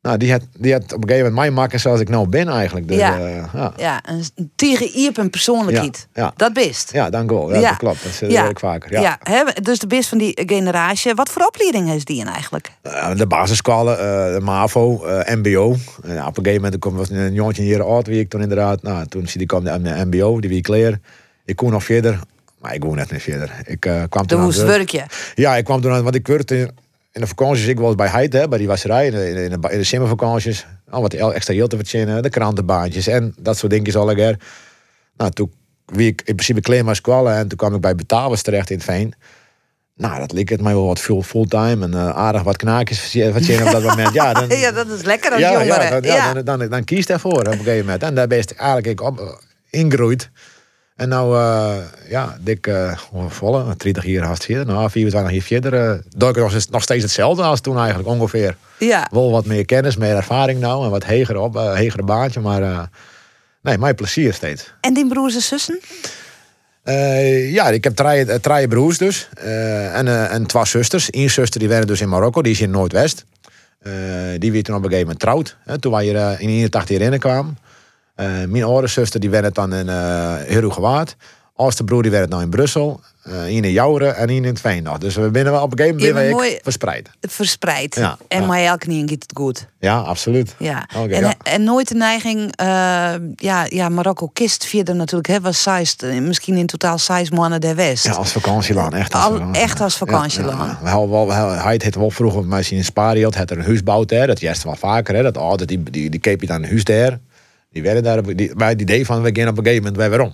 [0.02, 2.48] Nou, die had, die had op een gegeven moment mij maken zoals ik nou ben
[2.48, 2.88] eigenlijk.
[2.88, 3.20] Dus, ja.
[3.20, 3.74] Uh, ja.
[3.78, 6.08] ja, een tegen Iep een persoonlijkheid.
[6.14, 6.34] Ja, ja.
[6.36, 6.94] Dat best.
[6.94, 7.54] Ja, dank wel.
[7.54, 7.70] Ja, ja.
[7.70, 8.04] dat klopt.
[8.04, 8.50] Dat is ja.
[8.50, 8.92] ik vaker.
[8.92, 9.46] Ja, ja.
[9.62, 11.14] Dus de best van die generatie.
[11.14, 12.72] Wat voor opleiding is die eigenlijk?
[12.84, 15.76] Uh, de basisscholen, uh, de MAVO, MBO.
[16.04, 18.82] En op een gegeven moment kwam was een jongetje hier oud, wie ik toen inderdaad.
[18.82, 21.00] Nou, toen zie die kwam de MBO, die wie ik leer.
[21.46, 22.20] Ik kon nog verder.
[22.60, 23.62] Maar ik woon net niet verder.
[23.66, 24.42] Ik uh, kwam toen.
[24.42, 25.06] moest werkje.
[25.36, 26.72] Ja, ik kwam toen aan, want ik werkte in,
[27.12, 27.68] in de vakanties.
[27.68, 30.66] Ik was bij Heid, hè, bij die wasserij, in de, in de, in de simmervakanties.
[30.90, 34.40] Al wat extra heel te verzinnen, de krantenbaantjes en dat soort dingetjes al een
[35.18, 35.52] Nou, toen
[35.86, 38.86] wie ik in principe maar squallen en toen kwam ik bij Betavers terecht in het
[38.86, 39.14] Veen.
[39.96, 43.00] Nou, dat leek het mij wel wat veel fulltime en uh, aardig wat knaakjes
[43.32, 44.14] verzinnen op dat moment.
[44.14, 45.84] Ja, dan, ja, dat is lekker als ja, jongeren.
[45.84, 46.34] Ja, dan, ja.
[46.34, 48.04] Dan, dan, dan, kies je ervoor op een gegeven moment.
[48.04, 49.26] En daar ben je eigenlijk op, uh,
[49.70, 50.30] ingegroeid.
[51.00, 51.78] En nou, uh,
[52.10, 54.66] ja, dik uh, volle, 30 jaar haast verder.
[54.66, 55.74] Nou, 24 jaar verder.
[55.74, 58.56] Uh, doe ik nog, nog steeds hetzelfde als toen eigenlijk ongeveer.
[58.80, 59.08] Ja.
[59.12, 60.86] Wel wat meer kennis, meer ervaring nou.
[60.86, 62.40] En wat hegere, op, uh, hegere baantje.
[62.40, 62.90] Maar
[63.62, 64.74] nee, mijn plezier steeds.
[64.82, 65.80] En die broers en zussen?
[67.52, 69.30] Ja, ik heb drie, drie broers dus.
[69.94, 71.08] En, en twee zusters.
[71.12, 73.26] Eén zuster die werkte dus in Marokko, die is in Noordwest.
[74.38, 75.58] die werd toen op een gegeven moment trouwd.
[75.66, 77.58] Hè, toen wij hier in 81 hierin kwamen.
[78.20, 79.94] Uh, mijn oudere zuster die werkte dan in uh,
[80.38, 81.16] Herugewaard.
[81.56, 83.02] Oudste broer die werkte nou in Brussel.
[83.28, 85.02] Uh, in Jouren en in het.
[85.02, 87.10] Dus we binnen wel op een gegeven moment verspreid.
[87.22, 87.96] Verspreid.
[87.96, 88.48] Ja, en ja.
[88.48, 89.68] maar elke keer gaat het goed.
[89.80, 90.56] Ja, absoluut.
[90.58, 90.88] Ja.
[90.96, 91.34] Okay, en, ja.
[91.44, 92.54] en nooit de neiging,
[93.36, 97.76] ja, ja, Marokko kist vierde natuurlijk, hè, was seist, misschien in totaal zes maanden der
[97.76, 98.06] West.
[98.06, 100.80] Ja, als vakantieland, echt als, Al, echt als vakantieland.
[100.82, 104.28] We hadden wel, hij het wel vroeger, maar in Spariot had er een huis daar.
[104.28, 105.24] Dat juist wel vaker, hè.
[105.24, 107.20] Dat oude, die, die, die keep je dan een huis daar.
[107.72, 110.10] Die werden daar, die, wij die idee van, we gaan op een gegeven moment weer
[110.10, 110.34] waarom.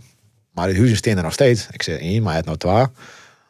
[0.52, 1.68] Maar de huizen staan er nog steeds.
[1.72, 2.86] Ik zeg één, maar het nou twee.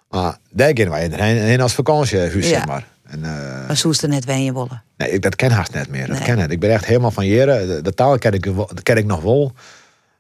[0.10, 2.42] Maar daar gaan wij heen als vakantiehuis, ja.
[2.42, 2.88] zeg maar.
[3.04, 4.84] En, uh, maar zo is er net wen je wollen.
[4.98, 6.08] Nee, ik, dat ken haast net meer.
[6.08, 6.26] Dat nee.
[6.26, 6.52] ken het.
[6.52, 7.68] Ik ben echt helemaal van jaren.
[7.68, 8.48] De, de, taal ken ik,
[8.84, 9.54] ken ik nog wel.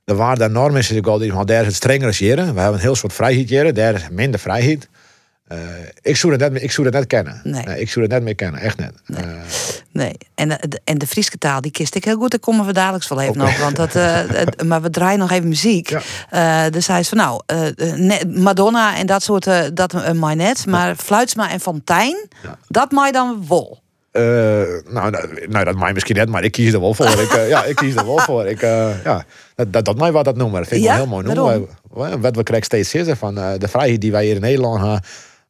[0.03, 2.53] De waarde en norm is natuurlijk altijd, maar daar is het strenger als jaren.
[2.53, 3.75] We hebben een heel soort vrijheid jaren.
[3.75, 4.89] Daar is minder vrijheid.
[5.51, 5.57] Uh,
[6.01, 7.41] ik zou dat net, ik zou dat net kennen.
[7.43, 7.63] Nee.
[7.63, 8.93] nee ik zou dat net meer kennen, echt net.
[9.05, 9.23] Nee.
[9.23, 9.31] Uh,
[9.91, 10.17] nee.
[10.35, 12.31] En, de, en de Frieske taal, die kist ik heel goed.
[12.31, 13.53] Daar komen we dadelijk wel even okay.
[13.53, 13.59] op.
[13.59, 14.21] Want dat, uh,
[14.65, 15.89] maar we draaien nog even muziek.
[16.29, 16.69] Ja.
[16.69, 17.41] dus hij is van nou,
[18.27, 20.65] Madonna en dat soort, dat uh, mij net.
[20.65, 20.95] Maar ja.
[20.95, 22.57] Fluitsma en Fontijn, ja.
[22.67, 23.83] dat mij dan wol.
[24.11, 25.11] Nou,
[25.47, 27.05] nou, dat mij misschien net, maar ik kies er wel voor.
[27.05, 28.45] ik, ja, ik kies er wel voor.
[28.45, 30.59] Ik, ja, dat, dat, dat mij wat dat noemen.
[30.59, 31.67] Dat vind ik wel heel mooi noemen.
[32.21, 35.01] Wat we krijgen steeds zitten van de vrijheid die wij hier in Nederland hebben.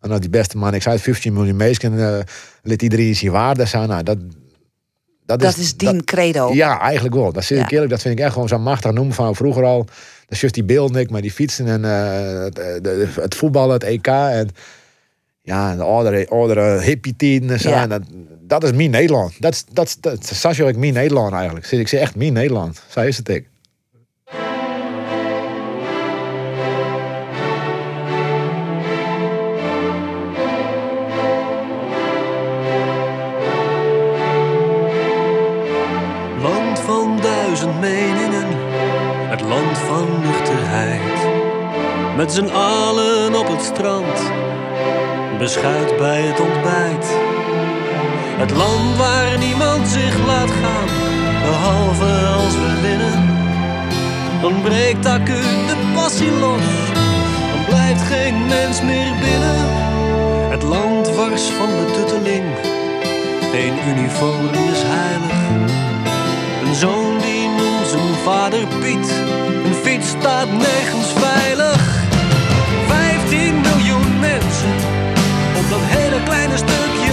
[0.06, 2.18] En nou, die beste man, ik zei het, 15 miljoen mensen, uh,
[2.64, 3.88] liet iedereen zijn waarde zijn.
[3.90, 4.18] Nou, dat,
[5.26, 6.54] dat, dat is, is die credo.
[6.54, 7.32] Ja, eigenlijk wel.
[7.32, 9.86] Dat, zit ik eerlijk, dat vind ik echt gewoon zo machtig noemen van vroeger al.
[10.28, 13.74] is juist die beelden ik, maar die fietsen en eh, het, eh, de- het voetballen,
[13.74, 14.50] het EK en
[15.42, 17.70] ja, de oudere, oudere hippie tijden en zo.
[17.70, 17.82] Ja.
[17.82, 18.02] En dat,
[18.42, 19.34] dat is mijn Nederland.
[19.42, 21.72] Dat is, dat is, dat is, dat is ik mijn Nederland eigenlijk.
[21.72, 22.82] Ik zeg echt mijn Nederland.
[22.90, 23.48] Zo is het ik.
[42.16, 44.32] Met z'n allen op het strand,
[45.38, 47.08] beschuit bij het ontbijt.
[48.38, 50.90] Het land waar niemand zich laat gaan,
[51.44, 53.30] behalve als we winnen.
[54.42, 56.68] Dan breekt acuut de passie los,
[57.52, 59.66] dan blijft geen mens meer binnen.
[60.50, 62.46] Het land wars van de tutteling,
[63.52, 65.36] geen uniform is heilig.
[66.66, 69.14] Een zoon die noemt zijn vader Piet.
[69.66, 71.95] Een fiets staat nergens veilig.
[76.26, 77.05] Kleine stukje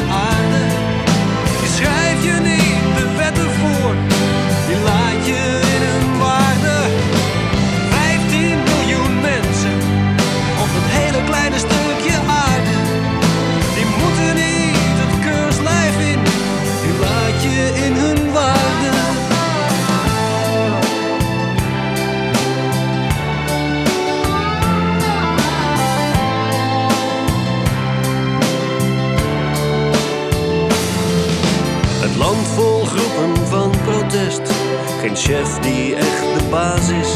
[35.00, 37.12] Geen chef die echt de baas is.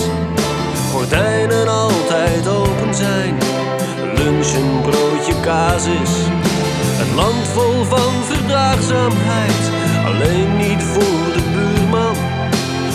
[0.93, 3.39] Gordijnen altijd open zijn.
[4.15, 6.11] Lunch een broodje kaas is.
[7.01, 9.71] Het land vol van verdraagzaamheid.
[10.07, 12.15] Alleen niet voor de buurman.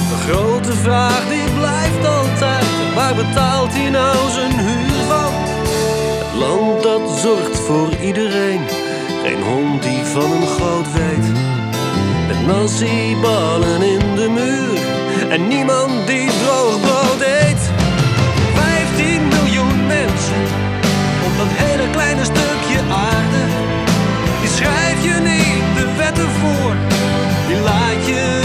[0.10, 2.66] De grote vraag die blijft altijd.
[2.96, 5.34] Waar betaalt hij nou zijn huur van?
[6.24, 8.62] Het land dat zorgt voor iedereen.
[9.24, 11.61] Geen hond die van een goot weet.
[12.46, 14.80] Met nasi-ballen in de muur.
[15.30, 17.72] En niemand die droog brood eet.
[18.54, 20.42] 15 miljoen mensen
[21.26, 23.44] op dat hele kleine stukje aarde.
[24.42, 26.76] Die schrijf je niet de wetten voor.
[27.48, 28.41] Die laat je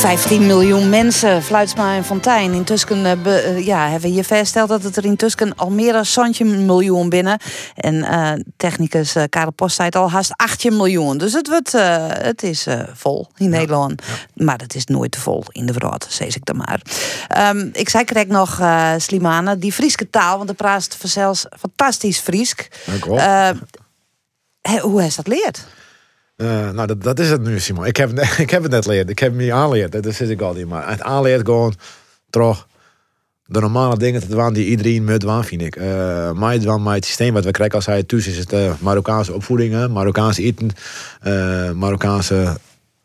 [0.00, 2.52] 15 miljoen mensen, Fluitsma en Fontijn.
[2.52, 5.92] Intussen eh, be- eh, ja, hebben we hier vastgesteld dat het er intussen al meer
[5.92, 7.40] dan 20 miljoen binnen.
[7.74, 11.18] En eh, technicus Karel Post zei het al, haast 18 miljoen.
[11.18, 11.72] Dus het, wordt,
[12.22, 14.02] het is vol in Nederland.
[14.34, 16.80] Maar het is nooit te vol in de wereld, zeg ik dan maar.
[17.28, 18.60] Ehm, ik zei correct nog,
[18.96, 22.68] Slimane, die Frieske taal, want de praat zelfs fantastisch Friesk.
[22.84, 23.04] Dank.
[23.20, 23.50] Eh,
[24.60, 25.66] hè, hoe heeft dat leerd?
[26.40, 27.86] Eh, nou, dat, dat is het nu, Simon.
[27.86, 29.10] Ik heb, ik heb het net geleerd.
[29.10, 29.92] Ik heb het niet aanleerd.
[29.92, 30.66] Dat is ik al niet.
[30.66, 31.74] Maar het aanleert gewoon
[32.30, 32.68] toch
[33.46, 35.76] de normale dingen te doen die iedereen moet doen, vind ik.
[35.76, 38.72] Uh, mij doen, maar het systeem wat we krijgen als hij thuis is het uh,
[38.78, 40.70] Marokkaanse opvoedingen, Marokkaanse eten,
[41.78, 42.56] Marokkaanse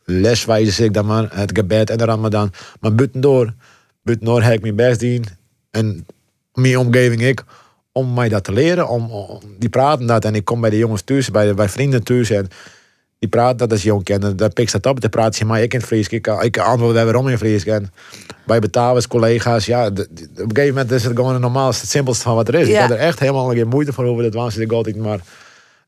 [0.03, 2.51] leswijze zeg ik dan maar, het gebed en de Ramadan.
[2.79, 3.53] Maar buiten door,
[4.03, 5.25] buiten door heb ik mijn best doen
[5.71, 6.05] en
[6.53, 7.43] mijn omgeving ik
[7.91, 10.77] om mij dat te leren, om, om, die praten dat en ik kom bij de
[10.77, 12.49] jongens thuis, bij, bij vrienden thuis en
[13.25, 14.37] die praat dat als jong kennen.
[14.37, 15.01] Daar pik dat op.
[15.01, 16.07] Dan praat ze maar ik in Fries.
[16.07, 17.65] Ik, ik antwoord daar waarom in Fries.
[17.65, 17.91] En
[18.45, 22.23] bij betalers, collega's, ja, op een gegeven moment is het gewoon het normaalste, het simpelste
[22.23, 22.67] van wat er is.
[22.67, 22.73] Ja.
[22.83, 25.19] Ik heb er echt helemaal geen moeite voor over dat waanzinnig altijd maar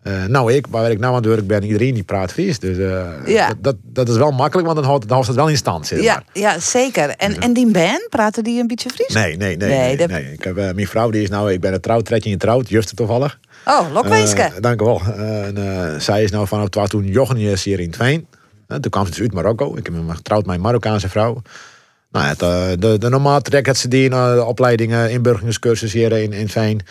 [0.01, 2.59] Eh, nou, ik, waar ik nou aan het werk ben, iedereen die praat Fries.
[2.59, 3.47] Dus eh, Ja.
[3.47, 5.87] dat, dat, dat is wel makkelijk, want dan houdt, dan houdt het wel in stand.
[5.87, 6.23] Zeg Ja, maar.
[6.33, 7.09] ja zeker.
[7.09, 9.13] En, en die band, praten die een beetje Fries?
[9.13, 9.69] Nee, nee, nee.
[9.69, 10.31] Nee, nee, dat- nee.
[10.33, 12.69] Ik heb, eh, mijn vrouw die is nou, ik ben een trouw, tredje in trouwd,
[12.69, 13.39] juist toevallig.
[13.67, 14.41] Oh, Lokweeske.
[14.41, 15.01] Eh, dank u wel.
[15.01, 18.27] Eh, eh, zij is nou vanaf toen Jochen is hier in Twijn.
[18.67, 19.75] Toen kwam ze dus uit Marokko.
[19.75, 21.41] Ik heb me getrouwd met een Marokkaanse vrouw.
[22.11, 26.81] Nou, ja, de, de normaal trek had ze die opleidingen, inburgeringscursus hier in, in Twijn.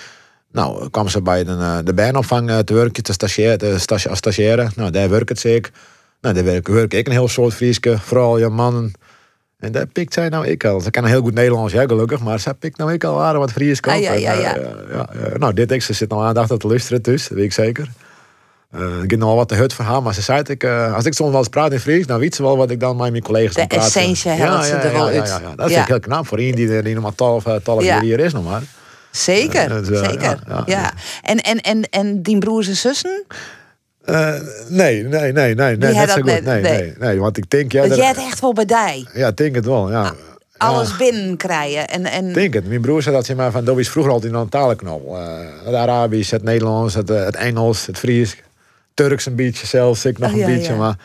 [0.52, 1.94] Nou, kwam ze bij de, de
[2.64, 4.68] te werken, te stagiaire, te stagiaire.
[4.76, 5.70] Nou, daar werk het ik.
[6.20, 8.92] Nou, daar werk, werk ik een heel soort Frieske, vooral je mannen.
[9.58, 10.80] En daar pikt zij nou ik al.
[10.80, 12.20] Ze kan heel goed Nederlands, ja, gelukkig.
[12.20, 13.82] Maar zij pikt nou ik al aardig wat Fries.
[13.82, 14.56] Ah, ja, ja, ja.
[14.56, 14.56] ja,
[14.92, 15.36] ja.
[15.38, 17.88] Nou, dit ik, ze zit al aandacht te luisteren dus, dat weet ik zeker.
[18.70, 20.64] Eh, ik heb nog wel wat te hut voor haar, maar ze zei het, ik,
[20.64, 22.80] eh, als ik soms wel eens praat in Fries, dan weet ze wel wat ik
[22.80, 23.84] dan met mijn collega's De aan praat.
[23.86, 25.28] essentie ja, helpt ze er wel uit.
[25.28, 25.40] ja.
[25.56, 27.86] Dat ik heel knap voor iemand die, die nog maar twaalf, eh, twaalf Ja.
[27.94, 28.62] jaar hier is nog maar.
[29.10, 30.38] Zeker, dus, eh, zeker.
[30.66, 30.92] Ja.
[31.22, 33.24] En, en, en, en die broers en zussen?
[34.06, 34.32] Eh,
[34.68, 36.24] nee, nee, nee, nee, nee, dat goed.
[36.24, 36.62] Nee, nee.
[36.62, 39.08] nee, nee, want ik denk, ja, dat dat- jij het echt wel bij die.
[39.14, 40.12] ja, ik denk het wel, ja.
[40.56, 40.96] Alles Ja.
[40.96, 41.88] binnenkrijgen.
[41.88, 42.68] En, en, Ik denk het.
[42.68, 45.16] Mijn broer zei dat ze maar van, dat is vroeger altijd een talenknol.
[45.16, 45.28] Eh
[45.64, 48.36] het Arabisch, het Nederlands, het, eh, het Engels, het Fries,
[48.94, 50.72] Turks een beetje zelfs, ik nog Oh, een ja, beetje.
[50.72, 50.78] ja.
[50.78, 50.96] Maar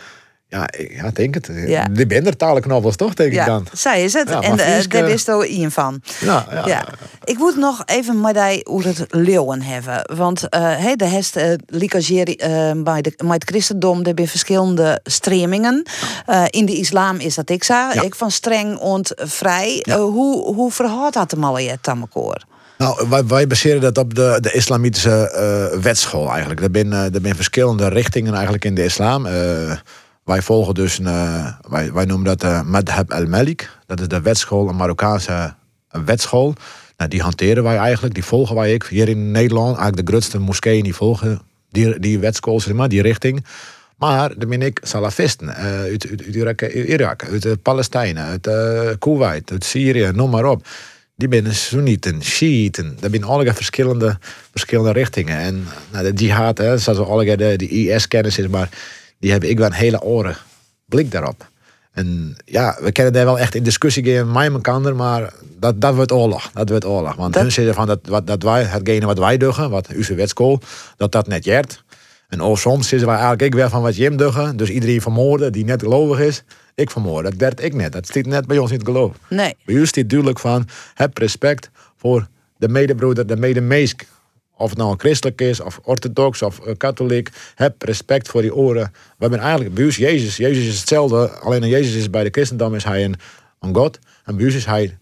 [0.51, 1.49] ja, ik ja, ik denk het.
[1.53, 1.87] Ja.
[1.91, 3.67] Die ben er talenknobbels toch, denk ik ja, dan.
[3.73, 4.29] zij is het.
[4.29, 6.01] Ja, en eh, daar wist er Ian van.
[6.19, 6.85] Ja, ja, Ja.
[7.23, 10.15] Ik moet nog even met die het leeuwen hebben.
[10.15, 15.83] Want hey, de hest uh, bij, de, bij het christendom, er zijn verschillende stremingen.
[16.25, 17.63] Eh, in de islam is dat ik.
[17.63, 18.01] Ja.
[18.01, 19.81] Ik van streng ont vrij.
[19.81, 22.43] Eh, hoe, hoe verhoudt dat hem al je tammekoor?
[22.77, 26.61] Nou, wij, wij baseren dat op de, de islamitische wetschool eigenlijk.
[26.61, 29.27] Er zijn, er zijn verschillende richtingen eigenlijk in de islam.
[30.31, 33.69] Eh, wij volgen dus, eh, wij, wij noemen dat de Madhab al-Malik.
[33.85, 35.53] Dat is de wetschool, een Marokkaanse
[36.05, 36.53] wetschool.
[36.97, 39.77] Nou, die hanteren wij eigenlijk, die volgen wij ik hier in Nederland.
[39.77, 43.45] Eigenlijk de grootste moskeeën die volgen die, die wetschool, zeg maar, die richting.
[43.97, 48.47] Maar dan ben ik salafisten eh, uit, uit, uit Irak, Irak, uit eh, Palestijn, uit
[48.47, 50.67] eh, Kuwait, uit Syrië, noem maar op.
[51.15, 52.97] Die zijn Soenieten, Shiiten.
[52.99, 54.17] Dat zijn allerlei verschillende,
[54.51, 55.37] verschillende richtingen.
[55.37, 58.69] En nou, de jihad, hè, zoals we allerlei de, de IS-kennis is, maar
[59.21, 60.37] die hebben ik wel een hele oren
[60.85, 61.49] blik daarop.
[61.91, 65.95] En ja, we kennen daar wel echt in discussie gaan met elkaar, maar dat, dat
[65.95, 66.51] wordt oorlog.
[66.53, 67.15] Dat wordt oorlog.
[67.15, 70.15] Want Dat- hun zeggen van dat, wat, dat wij, hetgene wat wij doen, wat onze
[70.15, 70.59] wetskool,
[70.97, 71.83] dat dat net jert.
[72.27, 74.57] En ook soms zeggen wij eigenlijk ik weer van wat Jim duggen.
[74.57, 76.43] Dus iedereen vermoorden die net gelovig is,
[76.75, 77.31] ik vermoorden.
[77.31, 77.91] Dat werd ik net.
[77.91, 79.15] Dat stiet net bij ons niet geloof.
[79.29, 79.55] Nee.
[79.65, 84.05] Bij u stiet duidelijk van, heb respect voor de medebroeder, de medemeesk.
[84.61, 87.29] Of het nou een christelijk is, of orthodox, of eh, katholiek.
[87.55, 88.91] Heb respect voor die oren.
[88.93, 90.37] We hebben eigenlijk bij ons Jezus.
[90.37, 91.29] Jezus is hetzelfde.
[91.29, 93.15] Alleen Jezus is bij de christendom is hij een,
[93.59, 93.99] een God.
[94.25, 94.97] En bij ons is hij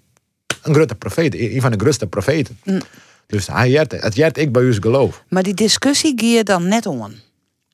[0.63, 1.35] een grote profeet.
[1.35, 2.59] Een van de grootste profeten.
[3.27, 5.23] Dus hij jert, het jert ik bij ons geloof.
[5.27, 7.11] Maar die discussie gie je dan net om.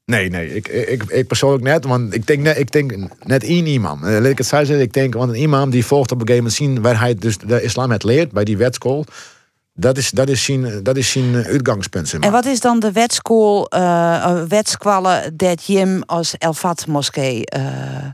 [0.06, 2.94] Nee, nee, ik, ik, ik persoonlijk net, want ik denk net, ik denk
[3.24, 4.04] net één imam.
[4.04, 6.28] Eh, Laat ik het zo zeggen, ik denk, want een imam die volgt op een
[6.28, 9.06] gegeven moment zien waar hij dus de islam het leert bij die wetschool.
[9.78, 12.08] Dat is, dat is zijn, dat is zijn eh, uitgangspunt.
[12.08, 12.30] zeg maar.
[12.30, 17.46] En wat is dan de wetskool, eh wetskwallen dat Jim als Elfat moskee?
[17.46, 18.06] eh,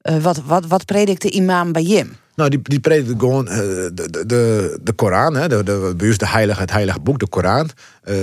[0.00, 2.16] eh, wat, wat, wat predikt de imam bij Jim?
[2.34, 6.28] Nou, die, die predikt gewoon eh, de, de, de, Koran, hè, de, de, bij de
[6.28, 7.70] heilige, het heilige boek, de Koran.
[8.02, 8.14] Eh,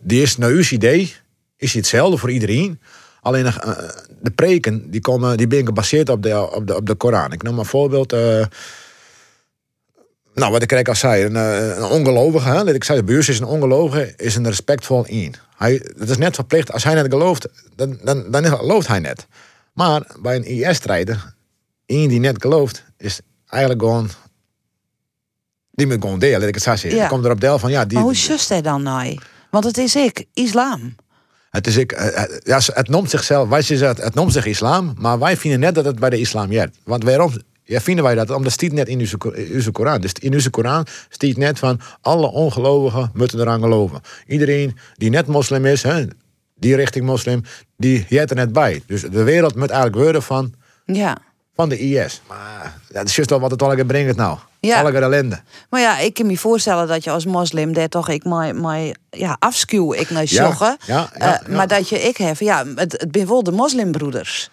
[0.00, 1.14] die is naar uw idee,
[1.56, 2.80] is hetzelfde voor iedereen.
[3.20, 3.78] Alleen eh,
[4.20, 7.32] de preken, die, komen, die zijn gebaseerd op de, op, de, op de Koran.
[7.32, 8.14] Ik noem maar een voorbeeld.
[10.34, 13.28] Nou, wat ik al zei, een, eh, een ongelovige, hè, dat ik zei, bij ons
[13.28, 15.34] is een ongelovige, is een respectvol in.
[15.56, 19.26] Hij, het is net verplicht, als hij net gelooft, dan, dan, dan gelooft hij net.
[19.72, 21.34] Maar bij een IS-strijder,
[21.86, 24.10] één die net gelooft, is eigenlijk gewoon.
[25.70, 27.00] Die moet gewoon delen, laat ik het zo zeggen.
[27.00, 27.08] Ja.
[27.08, 29.18] Komt erop deel van ja, die, Maar hoe just hij dan nou?
[29.50, 30.94] Want het is ik, islam.
[31.50, 34.46] het is ik, eh, eh, ja, het noemt zichzelf, wij zeggen het, het noemt zich
[34.46, 36.76] islam, maar wij vinden net dat het bij de islam jert.
[36.84, 37.32] Want waarom
[37.64, 38.30] ja, vinden wij dat?
[38.30, 38.98] Omdat het staat net in
[39.54, 40.00] onze, Koran.
[40.00, 44.00] Dus in onze Koran staat net van alle ongelovigen moeten eraan geloven.
[44.26, 46.04] Iedereen die net moslim is, hè,
[46.54, 47.42] die richting moslim,
[47.76, 48.82] die jert er net bij.
[48.86, 50.54] Dus de wereld moet eigenlijk worden van
[50.86, 51.16] Ja.
[51.54, 52.22] van de IS.
[52.28, 54.38] Maar dat is juist wel wat het allemaal brengt nou.
[54.60, 54.80] Ja.
[54.80, 55.40] Allemaal ellende.
[55.70, 58.96] Maar ja, ik kan me voorstellen dat je als moslim daar toch ik mijn, mijn
[59.10, 60.54] ja, afschuw ik naar Ja,
[60.86, 61.42] ja, Eh, ja.
[61.48, 64.50] Maar dat je ik heb, ja, het, het zijn wel de moslimbroeders.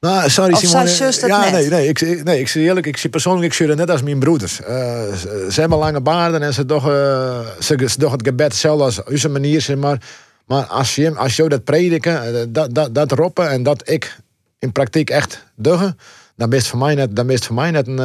[0.00, 1.12] Nou, sorry Of Simone.
[1.26, 1.52] ja, net?
[1.52, 4.18] nee, nee, ik, nee, ik zie eerlijk, ik zie persoonlijk, ik zie net als mijn
[4.18, 4.60] broeders.
[4.60, 4.66] Eh,
[5.14, 9.04] ze, ze hebben lange baarden en ze doen, eh, ze, ze het gebed hetzelfde als
[9.04, 10.02] onze manier, zeg maar.
[10.46, 14.16] Maar als je, als je dat prediken, eh, dat, dat, dat roepen en dat ik
[14.58, 15.94] in praktijk echt doe,
[16.36, 17.96] dan is het voor mij net, dan is het voor mij net, een,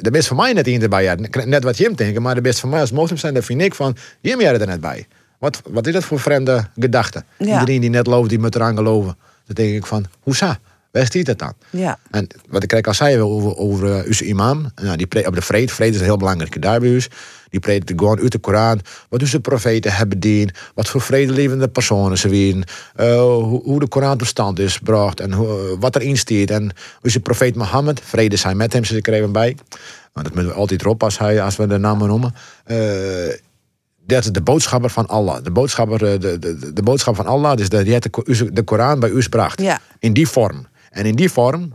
[0.00, 1.02] dan is het voor mij net in erbij.
[1.02, 1.14] Ja.
[1.44, 3.74] Net wat Jim denken, maar de best voor mij als moslim zijn, dat vind ik
[3.74, 5.06] van, Jim jij er net bij.
[5.38, 7.24] Wat, wat is dat voor vreemde gedachte?
[7.38, 7.60] Ja.
[7.60, 9.16] Iedereen die net gelooft, die moet eraan geloven.
[9.46, 10.54] Dan denk ik van, hoezo?
[10.90, 11.52] Waar stiet dat dan?
[11.70, 11.98] Ja.
[12.10, 15.72] En wat ik al zei over, over uh, imam, nou, die pre- op de vrede,
[15.72, 17.08] vrede is een heel belangrijke daar bij ons.
[17.50, 22.18] Die predikt gewoon uit de Koran, wat onze profeten hebben dien, wat voor vredelevende personen
[22.18, 22.64] ze zijn,
[22.94, 26.50] eh, hoe, hoe de Koran tot stand is gebracht en hoe, wat erin staat.
[26.50, 26.70] En
[27.02, 29.56] onze profeet Mohammed, vrede zijn met hem, ze er even bij.
[30.12, 32.34] Maar dat moeten we altijd erop als, hij, als we de namen noemen.
[32.64, 32.78] Eh,
[34.06, 35.44] dat is de boodschapper van Allah.
[35.44, 38.24] De boodschapper, eh, de, de, de boodschap van Allah, dus de, die heeft de, Ko-
[38.52, 39.60] de Koran bij u gebracht.
[39.60, 39.80] Ja.
[39.98, 40.66] In die vorm.
[40.98, 41.72] En in die vorm,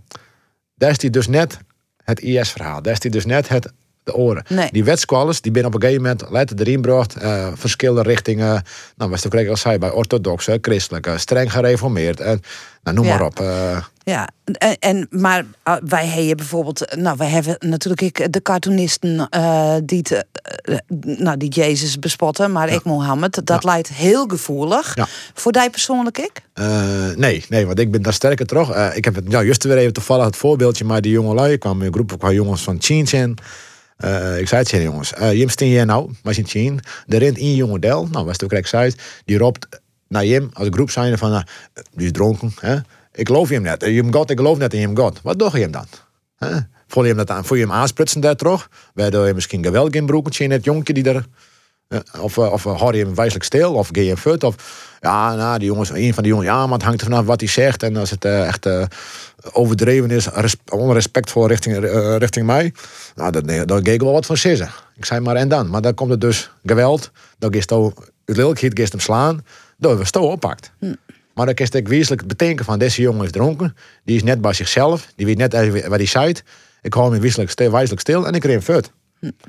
[0.75, 1.59] daar is die dus net
[2.03, 2.81] het IS-verhaal.
[2.81, 3.71] Daar is die dus net het,
[4.03, 4.45] de oren.
[4.49, 4.69] Nee.
[4.71, 7.15] Die wetskwalles, die binnen op een gegeven moment letten erin bracht.
[7.15, 8.63] eh, verschillende richtingen.
[8.95, 12.19] Nou, wat ik al zei, bij orthodoxe, christelijke, streng gereformeerd.
[12.19, 12.41] En,
[12.83, 13.17] nou, noem Ja.
[13.17, 13.39] maar op.
[13.39, 14.27] eh, Ja,
[14.57, 19.27] en, en, maar uh, wij hebben bijvoorbeeld, uh, nou, wij hebben natuurlijk ik, de cartoonisten
[19.35, 20.25] uh, die, het,
[20.65, 20.77] uh,
[21.17, 24.95] nou, die Jezus bespotten, maar ik Mohammed, dat lijkt heel gevoelig.
[25.33, 26.31] Voor die persoonlijk ik?
[26.53, 28.69] Eh, nee, nee, want ik ben daar sterker terug.
[28.69, 31.57] Eh, ik heb het, nou, juist weer even toevallig het voorbeeldje, maar die jonge lui
[31.57, 33.07] kwam in een groep qua jongens van Chin
[33.97, 35.13] Eh ik zei het, zijn jongens.
[35.19, 36.79] Uh, Jim jij nou, maar in Chin.
[37.07, 38.93] Er rent één jonge del, nou, was het ook zei,
[39.25, 39.67] die roept
[40.07, 41.43] naar Jim als groep zijnde van, nou,
[41.91, 42.77] die is dronken, hè?
[43.13, 43.81] Ik geloof je hem net.
[43.81, 45.21] Je hem God, ik geloof net in hem God.
[45.21, 45.85] Wat doe je hem dan?
[46.87, 47.45] Voel je hem dat aan?
[47.45, 47.73] Voel je hem
[48.21, 48.69] daar terug?
[48.93, 51.25] Waardoor je misschien geweld in broeketje in het jonkje die er
[52.19, 54.55] of, uh, of uh, hoor je hem wijselijk stil, of ga je hem fut, of
[54.99, 57.39] ja, nou, die jongens, een van die jongens, ja, maar het hangt er vanaf wat
[57.39, 57.83] hij zegt.
[57.83, 58.67] En als het uh, echt
[59.51, 61.77] overdreven is, res, onrespectvol richting,
[62.17, 62.73] richting mij,
[63.15, 64.69] nou, dan, dan ga ik wel wat van sissen.
[64.95, 65.69] Ik zei maar, en dan?
[65.69, 67.93] Maar dan komt het dus geweld, dan gist het
[68.25, 69.45] lelijkheid, gist hem slaan,
[69.77, 70.71] dan we sto oppakt.
[70.79, 70.93] Hm.
[71.33, 74.41] Maar dan kist ik wezenlijk het betekenen van deze jongen is dronken, die is net
[74.41, 75.53] bij zichzelf, die weet net
[75.87, 76.33] wat hij zei.
[76.81, 78.91] Ik hou hem wezenlijk stil, wijselijk stil en ik hem fut.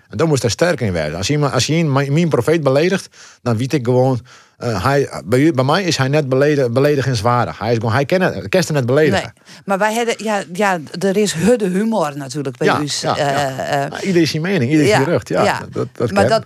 [0.09, 1.17] En dan moest hij sterk in werden.
[1.17, 4.21] Als, iemand, als je mijn profeet beledigt, dan weet ik gewoon.
[4.65, 7.59] Uh, hij, bij, bij mij is hij net beledig, beledigenswaardig.
[7.59, 9.33] Hij, is gewoon, hij kan het net beledigen.
[9.35, 12.89] Nee, maar wij hebben, ja, ja, er is hudde humor natuurlijk bij ja, u.
[13.01, 13.91] Ja, ja.
[13.91, 15.29] uh, ieder is zijn mening, ieder is ja, zijn rug.
[15.29, 15.61] Ja, ja.
[15.71, 16.45] Dat, dat maar dat,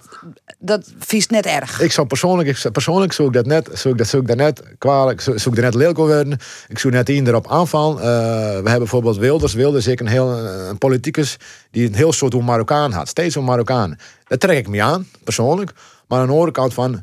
[0.59, 1.81] dat vies net erg.
[1.81, 5.55] Ik zou persoonlijk, ik, persoonlijk zoek dat net, zoek dat, zoek dat net kwalijk, zoek,
[5.55, 6.39] dat net lelijk worden.
[6.69, 7.97] Ik zoek net iedereen erop aanvallen.
[7.97, 9.55] Uh, we hebben bijvoorbeeld Wilders.
[9.55, 11.37] Wilders is ik een heel een politicus
[11.71, 13.09] die een heel soort hoe Marokkaan had.
[13.09, 13.99] Steeds een Marokkaan.
[14.27, 15.73] Dat trek ik me aan, persoonlijk.
[16.09, 17.03] Maar aan de andere kant van, uh,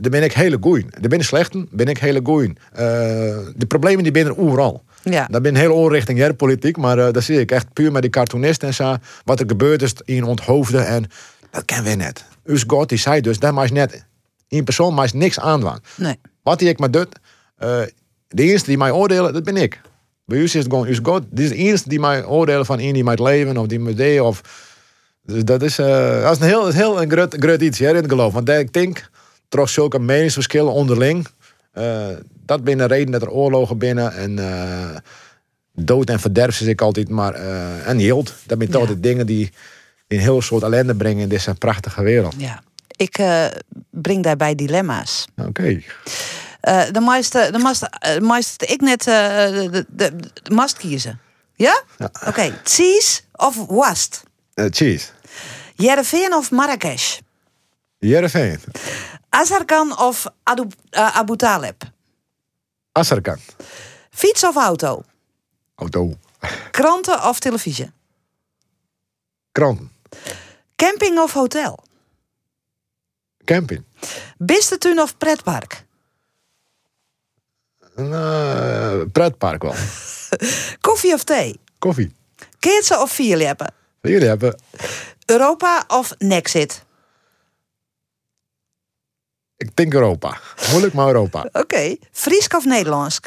[0.00, 0.86] daar ben ik hele goeien.
[0.90, 2.56] Daar ben ik slechten, ben ik hele goeien.
[2.72, 2.78] Uh,
[3.56, 4.84] de problemen die binnen overal.
[5.02, 5.26] Ja.
[5.30, 8.10] Dat ben heel onrichting jij politiek, maar uh, dat zie ik echt puur met die
[8.10, 8.96] cartoonisten en zo.
[9.24, 11.06] Wat er gebeurt is in onthoofden en
[11.50, 12.24] dat kennen we net.
[12.44, 14.04] Us God die zei dus, mag je net
[14.48, 16.18] in persoon maar niks aan Nee.
[16.42, 17.18] Wat die ik maar doet,
[18.28, 19.80] de eerste die mij oordelen, dat ben ik.
[20.24, 22.80] Bij u is het gewoon, us God, dit is de eerste die mij oordelen van
[22.80, 24.40] in die mij leven of die mij deed of
[25.26, 27.94] dus dat is, uh, dat is een heel, heel een groot, groot iets hè, in
[27.94, 28.32] het geloof.
[28.32, 29.10] Want ik denk,
[29.48, 31.26] trots zulke meningsverschillen onderling,
[31.74, 32.06] uh,
[32.46, 34.96] dat binnen reden dat er oorlogen binnen en uh,
[35.72, 37.34] dood en verderf is ik altijd maar,
[37.84, 38.34] en yield.
[38.46, 38.78] Dat zijn ja.
[38.78, 39.52] altijd dingen die
[40.08, 42.34] een heel soort ellende brengen in deze prachtige wereld.
[42.36, 42.62] Ja,
[42.96, 43.20] ik
[43.90, 45.26] breng daarbij dilemma's.
[45.36, 45.48] Oké.
[45.48, 45.84] Okay.
[46.92, 51.20] De meeste, de meeste, de meeste ik net de, de, de, de, mast kiezen.
[51.54, 51.82] Ja?
[51.98, 52.10] ja.
[52.12, 52.28] Oké.
[52.28, 52.52] Okay.
[52.64, 54.22] Cheese of wast?
[54.56, 55.06] Uh, cheese.
[55.76, 57.20] Jereveen of Marrakesh?
[57.98, 58.60] Jereveen.
[59.30, 60.62] Azarkan of Adu,
[60.96, 61.82] uh, Abu Talib?
[62.92, 63.38] Azarkan.
[64.10, 65.02] Fiets of auto?
[65.74, 66.10] Auto.
[66.70, 67.92] Kranten of televisie?
[69.52, 69.90] Kranten.
[70.76, 71.78] Camping of hotel?
[73.44, 73.84] Camping.
[74.44, 75.84] Bistetuin of pretpark?
[77.98, 79.74] Uh, pretpark wel.
[80.86, 81.54] Koffie of thee?
[81.78, 82.10] Koffie.
[82.58, 83.72] Keertsen of vierleppen?
[84.02, 84.54] Vierleppen.
[85.26, 86.84] Europa of Nexit?
[89.56, 90.38] Ik denk Europa.
[90.70, 91.40] Moeilijk, maar Europa.
[91.48, 91.58] Oké.
[91.58, 92.00] Okay.
[92.12, 93.20] Friesk of Nederlands?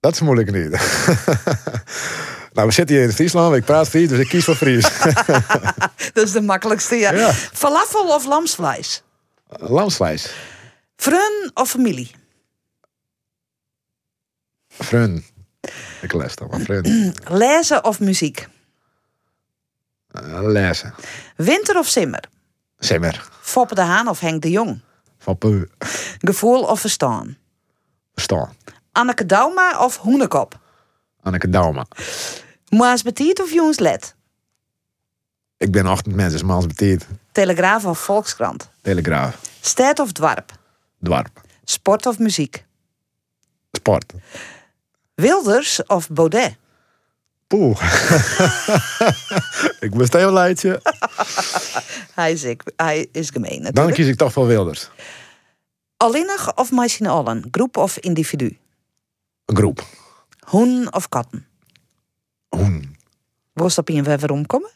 [0.00, 0.70] Dat is moeilijk niet.
[2.54, 3.56] nou, we zitten hier in Friesland.
[3.56, 4.88] Ik praat Fries, dus ik kies voor Fries.
[6.14, 7.12] dat is de makkelijkste, ja.
[7.12, 7.32] ja.
[7.32, 9.02] Falafel of lamsvlees?
[9.48, 10.34] Lamsvlees.
[10.96, 12.10] Frun of familie?
[14.68, 15.24] Frun.
[16.00, 17.14] Ik les dan, maar frun.
[17.44, 18.48] Lezen of muziek?
[20.12, 20.94] Uh, lezen.
[21.36, 22.24] Winter of simmer?
[22.78, 23.28] Simmer.
[23.40, 24.80] Foppe de Haan of Henk de Jong?
[25.18, 25.68] Foppe.
[26.18, 27.36] Gevoel of verstaan?
[28.14, 28.54] Verstaan.
[28.92, 30.58] Anneke Dauma of Hoenekop?
[31.22, 31.86] Anneke Dauma.
[32.68, 34.14] Maas Betiet of Jongs Let?
[35.56, 37.06] Ik ben ochtend mensen, maas betiet.
[37.32, 38.68] Telegraaf of Volkskrant?
[38.82, 39.40] Telegraaf.
[39.60, 40.52] Stad of dwarp?
[40.98, 41.40] Dwarp.
[41.64, 42.64] Sport of muziek?
[43.72, 44.12] Sport.
[45.14, 46.56] Wilders of Baudet?
[47.50, 47.80] Poeh.
[49.86, 50.82] ik moest even leidje.
[52.20, 53.74] hij, is, ik, hij is gemeen natuurlijk.
[53.74, 54.90] Dan kies ik toch voor Wilders.
[55.96, 57.48] Alleenig of met z'n allen?
[57.50, 58.58] Groep of individu?
[59.44, 59.84] Een groep.
[60.46, 61.46] Hoen of katten?
[62.48, 62.96] Hoen.
[63.54, 64.70] Op je weer omkomen?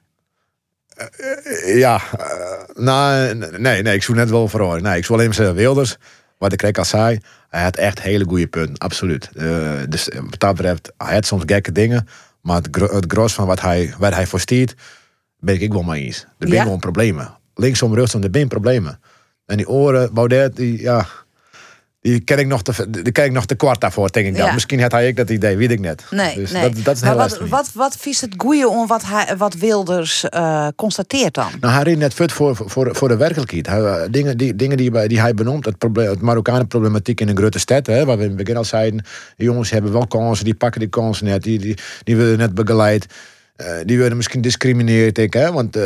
[1.65, 5.37] Ja, eh, nou, nee, nee, ik zoek net wel voor Nee, ik zou alleen maar
[5.37, 5.97] zeggen, Wilders,
[6.39, 9.31] wat ik kreeg al zei, hij had echt hele goede punten, absoluut.
[9.35, 12.09] Eh, dus wat dat betreft, hij had soms gekke dingen,
[12.45, 14.75] maar het, gro- het gros van wat hij, waar hij voor stiert,
[15.39, 16.21] ben ik wel mee eens.
[16.23, 16.63] Er zijn Ja?
[16.63, 17.37] gewoon problemen.
[17.55, 19.01] Linksom, rechtsom, er zijn problemen.
[19.47, 21.07] En die oren, Baudet, die, ja,
[22.11, 24.47] die ken ik nog te, die ken ik nog te kwart daarvoor, denk ik dan.
[24.47, 24.53] Ja.
[24.53, 26.05] Misschien had hij ik dat idee, weet ik net.
[26.11, 26.63] Nee, dus nee.
[26.63, 30.29] Dat, dat is maar wat, wat, wat vies het goeie om wat, hij, wat Wilders
[30.29, 31.51] eh, constateert dan?
[31.61, 33.67] Nou, hij reed net voor, voor, voor de werkelijkheid.
[33.67, 37.37] Hij, eh, dingen die, dingen die, hij benoemt, het, probleem, het Marokkanen problematiek in een
[37.37, 39.05] grote stad, hè, waar we in het begin al zeiden,
[39.37, 42.55] de jongens hebben wel kansen, die pakken die kansen net, die, die, die worden net
[42.55, 43.07] begeleid.
[43.57, 45.79] Eh, die worden misschien discrimineerd, ik, hè, want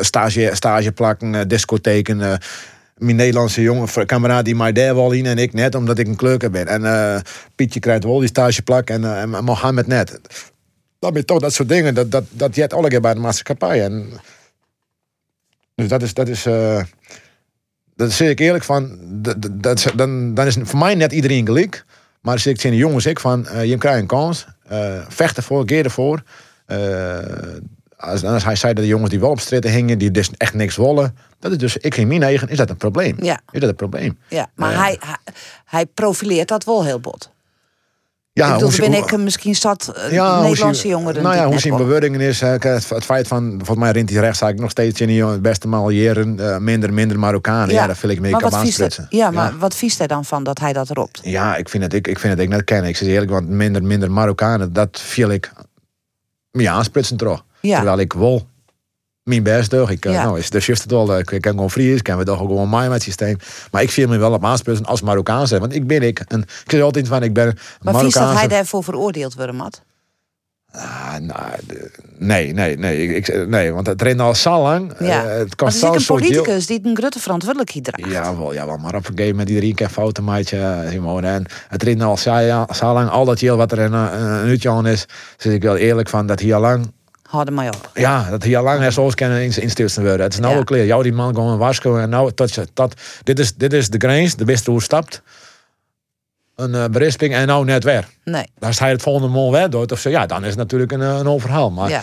[0.00, 2.38] stage, stage plakken, eh, discotheken.
[2.98, 6.16] Mijn Nederlandse jongen, kameraad die mij daar wel in en ik net, omdat ik een
[6.16, 6.66] kleuker ben.
[6.66, 7.20] En eh,
[7.54, 10.20] Pietje krijgt wel die stageplak en, eh, en Mohammed net.
[10.98, 13.84] Dat ben toch dat soort dingen, dat, dat, dat jet alle keer bij de maatschappij.
[13.84, 14.10] En,
[15.74, 16.82] dus dat is, dat is, eh
[17.94, 21.84] dat zeg ik eerlijk van, dat, dat, dan, dan is voor mij net iedereen gelijk.
[22.20, 24.46] Maar zeg ik tegen de jongens ik van, je krijgt een kans,
[25.08, 26.22] vecht ervoor, geer ervoor.
[27.96, 30.54] Als, als hij zei dat de jongens die wel op stritten hingen, die dus echt
[30.54, 33.16] niks willen, dat is dus, ik in mijn eigen, is dat een probleem?
[33.20, 33.40] Ja.
[33.50, 34.18] Is dat een probleem?
[34.28, 34.78] Ja, maar Ja.
[34.78, 35.16] hij, hij,
[35.64, 37.30] hij profileert dat wel heel bot.
[38.32, 40.90] Ja, ik bedoel, hoe- ben hoe- ik eh, misschien zat uh, Ja, hoe Nederlandse zien-
[40.90, 41.22] jongeren.
[41.22, 44.08] Nou ja, hoe zijn wel- beweringen is, eh, het, het feit van, volgens mij rint
[44.08, 47.74] die rechtszaak nog steeds in die het beste mal eh, minder, minder Marokkanen.
[47.74, 49.06] Ja, dat wil ik mee kan aansprutsen.
[49.10, 51.20] Ja, maar wat vies hij dan van dat hij dat roept?
[51.22, 52.88] Ja, ik vind het, ik, ik vind het ik net kennen.
[52.90, 55.52] Ik zeg eerlijk, want minder, minder Marokkanen, dat viel ik
[56.50, 57.16] me aansprutsen.
[57.60, 57.76] Ja.
[57.76, 58.46] Terwijl ik wel
[59.28, 59.90] mijn best doe.
[59.90, 60.24] Ik, eh, Ja.
[60.24, 62.70] nou, is de shift het wel, eh, ik, kan gewoon Fries, kan we toch gewoon
[62.70, 63.36] mij met het systeem.
[63.70, 66.20] Maar ik viel me wel op aansprutsen als Marokkaan zijn, want ik ben ik.
[66.28, 69.52] En ik zeg altijd van, ik ben Maar vies dat Marokkaanse- hij daarvoor veroordeeld wordt,
[69.52, 69.82] Mat?
[70.72, 71.50] Ah, nou,
[72.18, 73.14] nee, nee, nee.
[73.14, 74.92] Ik, nee, want het rent al zo lang.
[74.98, 75.24] Ja.
[75.24, 78.12] Eh, het maar er zo'n ook een politicus die een grote verantwoordelijkheid draagt.
[78.12, 81.26] Jawel, jawel, maar op een gegeven moment iedereen kan fouten maken, Simone.
[81.28, 84.48] En het rent al zo, ja, lang, al dat heel wat er een, een, een
[84.48, 85.06] uurtje aan is,
[85.36, 86.92] zeg ik wel eerlijk van dat hier al lang,
[87.28, 87.90] Houd er maar op.
[87.94, 90.20] ja, dat hier al lang zoals kunnen in- instuurd worden.
[90.20, 90.54] Het is nou Ja.
[90.56, 90.84] wel klaar.
[90.84, 94.36] Jou die man gewoon waarschuwen en nou, dat, dat, dit, is, dit is de grens,
[94.36, 95.22] de beste hoe stapt.
[96.54, 98.08] Een eh, berisping en nou net weer.
[98.24, 98.44] Nee.
[98.58, 101.02] Als hij het volgende mol weer doet of zo, ja, dan is het natuurlijk een,
[101.02, 101.70] eh, een overhaal.
[101.70, 102.02] Maar Ja.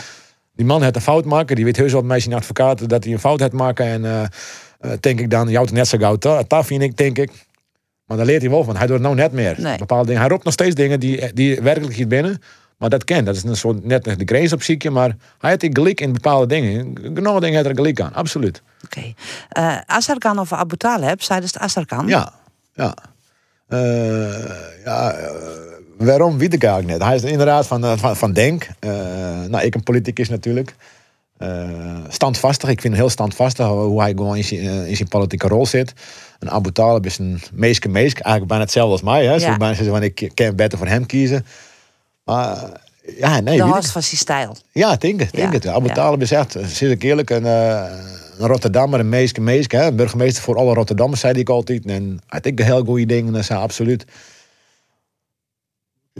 [0.56, 1.56] die man heeft een fout maken.
[1.56, 3.86] Die weet heus wel bij zijn advocaat dat hij een fout heeft maken.
[3.86, 6.18] En eh, denk ik dan, jou het net zo gauw.
[6.48, 7.32] Dat vind ik, denk ik.
[8.06, 8.76] Maar dan leert hij wel van.
[8.78, 9.56] Hij doet het nou net meer.
[9.58, 9.78] Nee.
[9.78, 10.22] Bepaalde dingen.
[10.22, 12.42] Hij roept nog steeds dingen die, die werkelijk niet binnen.
[12.86, 13.26] Maar dat ken.
[13.26, 14.90] Dat is een soort net de grens op ziekje.
[14.90, 16.98] Maar hij heeft gelijk in bepaalde dingen.
[17.02, 18.14] Genoeg dingen heeft er gelijk aan.
[18.14, 18.62] Absoluut.
[18.84, 19.14] Oké.
[19.50, 22.08] Eh Azarkan of Abu Taleb, zeiden ze het Azarkan?
[22.08, 22.34] Ja.
[22.74, 22.96] Ja.
[23.68, 23.80] Eh,
[24.84, 25.32] ja eh,
[25.98, 27.08] waarom weet ik eigenlijk net.
[27.08, 28.68] Hij is inderdaad van, van, van Denk.
[29.48, 30.76] Nou, ik een politicus natuurlijk.
[32.08, 32.70] Standvastig.
[32.70, 35.94] Ik vind hem heel standvastig hoe hij gewoon in zijn, in zijn politieke rol zit.
[36.40, 38.20] En Abu Talib is een meeske meesk.
[38.20, 39.26] Eigenlijk bijna hetzelfde als mij.
[39.26, 39.34] Hè.
[39.34, 39.40] Ja.
[39.40, 39.58] Zo
[39.90, 41.46] bijna ik kan beter voor hem kiezen.
[42.26, 42.82] Maar
[43.18, 43.58] ja, nee.
[43.58, 44.58] de van zijn stijl.
[44.72, 45.32] Ja, ik denk het.
[45.32, 45.68] Denk Ja, het.
[45.68, 45.94] Abu ja.
[45.94, 47.84] Talib is echt, zeg ik eerlijk, een, eh,
[48.38, 49.72] een Rotterdammer, een meeske meesk.
[49.72, 49.92] Hè.
[49.92, 51.86] Burgemeester voor alle Rotterdammers, zei ik altijd.
[51.86, 54.06] En hij denkt een heel goede dingen, dat hij absoluut.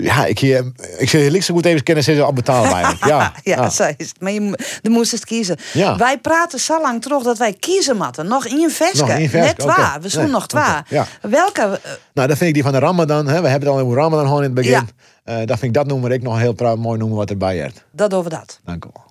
[0.02, 3.06] Ja, ik, hier, ik liefst zo goed even kennen Abu Talib eigenlijk.
[3.06, 3.70] Ja, Ja, ja.
[3.70, 4.22] zo is het.
[4.22, 5.58] Maar je, mo- je moest het kiezen.
[5.74, 5.98] Ja.
[5.98, 8.28] Wij praten zo lang terug dat wij kiezen matten.
[8.28, 8.98] Nog in veske.
[8.98, 9.98] Nog één veske, Net waar.
[10.02, 10.86] We zoeken Nee, nog twa.
[10.90, 11.06] ja.
[11.22, 11.62] Welke?
[11.62, 13.28] eh, Nou, dat vind ik die van de Ramadan.
[13.28, 13.42] Hè.
[13.42, 14.72] We hebben het al over Ramadan gewoon in het begin.
[14.72, 14.86] Ja.
[15.24, 17.84] Eh, dat vind ik dat noemer ik nog heel trouw, mooi noemen wat erbij heeft.
[17.92, 18.60] dat over dat.
[18.66, 19.04] Dank u wel.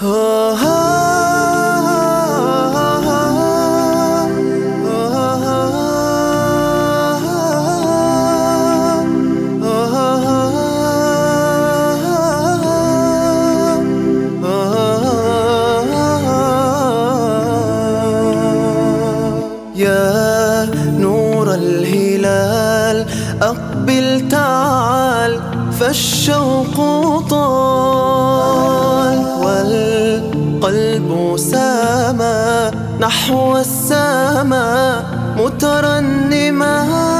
[0.00, 1.11] يا
[25.92, 26.76] فالشوق
[27.30, 32.70] طال والقلب سما
[33.00, 35.04] نحو السماء
[35.36, 37.11] مترنما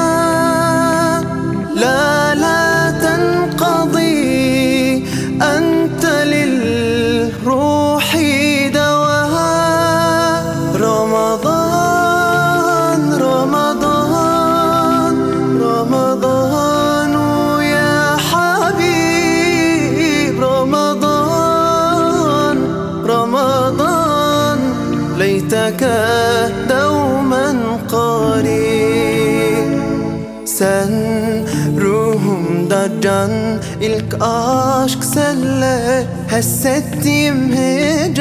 [34.03, 38.17] ilk aşk senle Hissettiğim heyecan.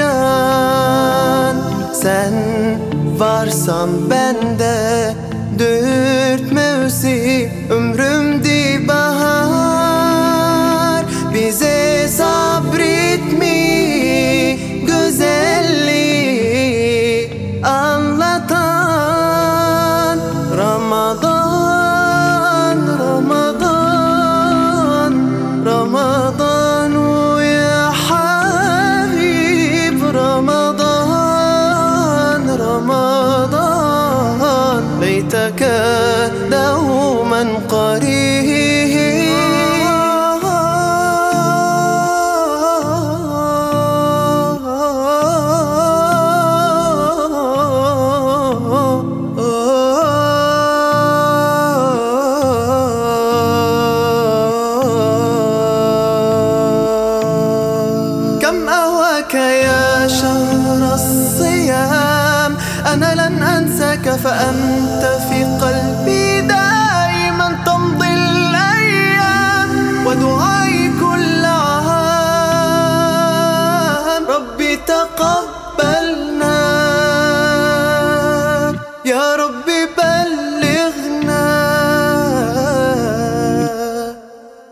[1.94, 2.34] Sen
[3.18, 5.14] varsan bende
[5.60, 8.31] Dört mevsim ömrümde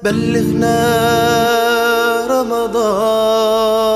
[0.09, 0.76] بلغنا
[2.26, 3.95] رمضان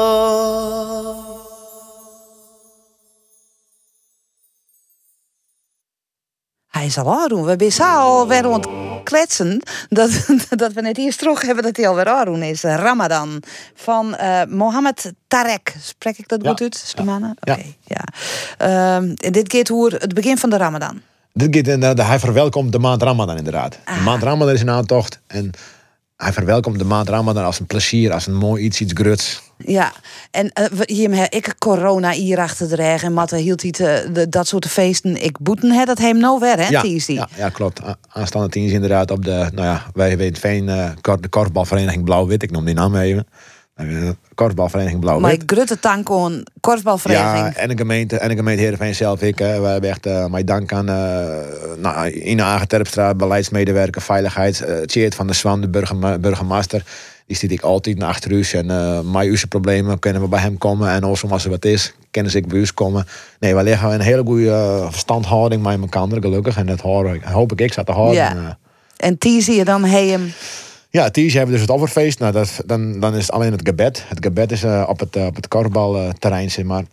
[6.68, 7.44] Hij is al aandoen.
[7.56, 8.66] We zijn al weer rond
[9.04, 9.62] kletsen.
[9.88, 10.10] Dat,
[10.62, 12.62] dat we net eerst terug hebben dat hij alweer aandoen is.
[12.62, 13.42] Ramadan
[13.74, 15.76] van eh, Mohammed Tarek.
[15.80, 16.48] Spreek ik dat Ja.
[16.48, 17.34] goed uit, Slimane?
[17.40, 17.52] Ja.
[17.52, 18.04] Oké, ja.
[18.58, 21.00] Ehm, en dit gaat hoe het begin van de Ramadan.
[21.32, 23.72] Dit gaat in, eh, hij verwelkomt de maand Ramadan inderdaad.
[23.72, 24.04] De Ah.
[24.04, 25.20] maand Ramadan is een aantocht.
[25.26, 25.50] En
[26.17, 29.41] hij verwelkomt de maand Ramadan als een plezier, als een mooi iets, iets gruts.
[29.57, 29.91] Ja,
[30.31, 33.07] en eh, hier heb ik corona hier achter de regen.
[33.07, 35.23] En Matte hield hij te- de- dat soort feesten.
[35.23, 36.81] Ik boeten het dat hem nou weer, hè, ja,
[37.15, 37.81] ja, ja, klopt.
[38.09, 40.89] Aanstaande tien is inderdaad op de, nou ja, wij weten fijn, eh,
[41.21, 42.43] de korfbalvereniging Blauw-Wit.
[42.43, 43.27] Ik noem die naam even.
[44.35, 45.41] Korfbalvereniging Maar Blauw-Wit.
[45.41, 47.53] ik grutte tank aan korfbalvereniging.
[47.55, 49.21] Ja, en de gemeente, en de gemeente Heerenveen zelf.
[49.21, 51.25] Ik, we hebben echt uh, mijn dank aan uh,
[51.77, 54.63] nou, Ina Agenterpstra, beleidsmedewerker, veiligheid.
[54.67, 56.83] Uh, Tjeerd van der Zwan, de burgerma burgemeester.
[57.27, 58.43] Die zit ik altijd naar achter u.
[58.51, 60.89] En uh, mijn problemen kunnen we bij hem komen.
[60.89, 63.05] En als als er wat is, kunnen ze ik bij u komen.
[63.39, 66.57] Nee, we liggen in een hele goede verstandhouding met elkaar, gelukkig.
[66.57, 68.15] En dat hoor, hoop ik ik zat te houden.
[68.15, 68.29] Ja.
[68.29, 68.57] En,
[68.97, 70.33] En Tiesdy je dan hem...
[70.97, 72.19] ja, Ties hebben we dus het offerfeest.
[72.19, 74.03] Nou, dat, dan, dan is het alleen het gebed.
[74.07, 76.83] Het gebed is uh, op het, uh, op het korfbalterrein, zeg maar.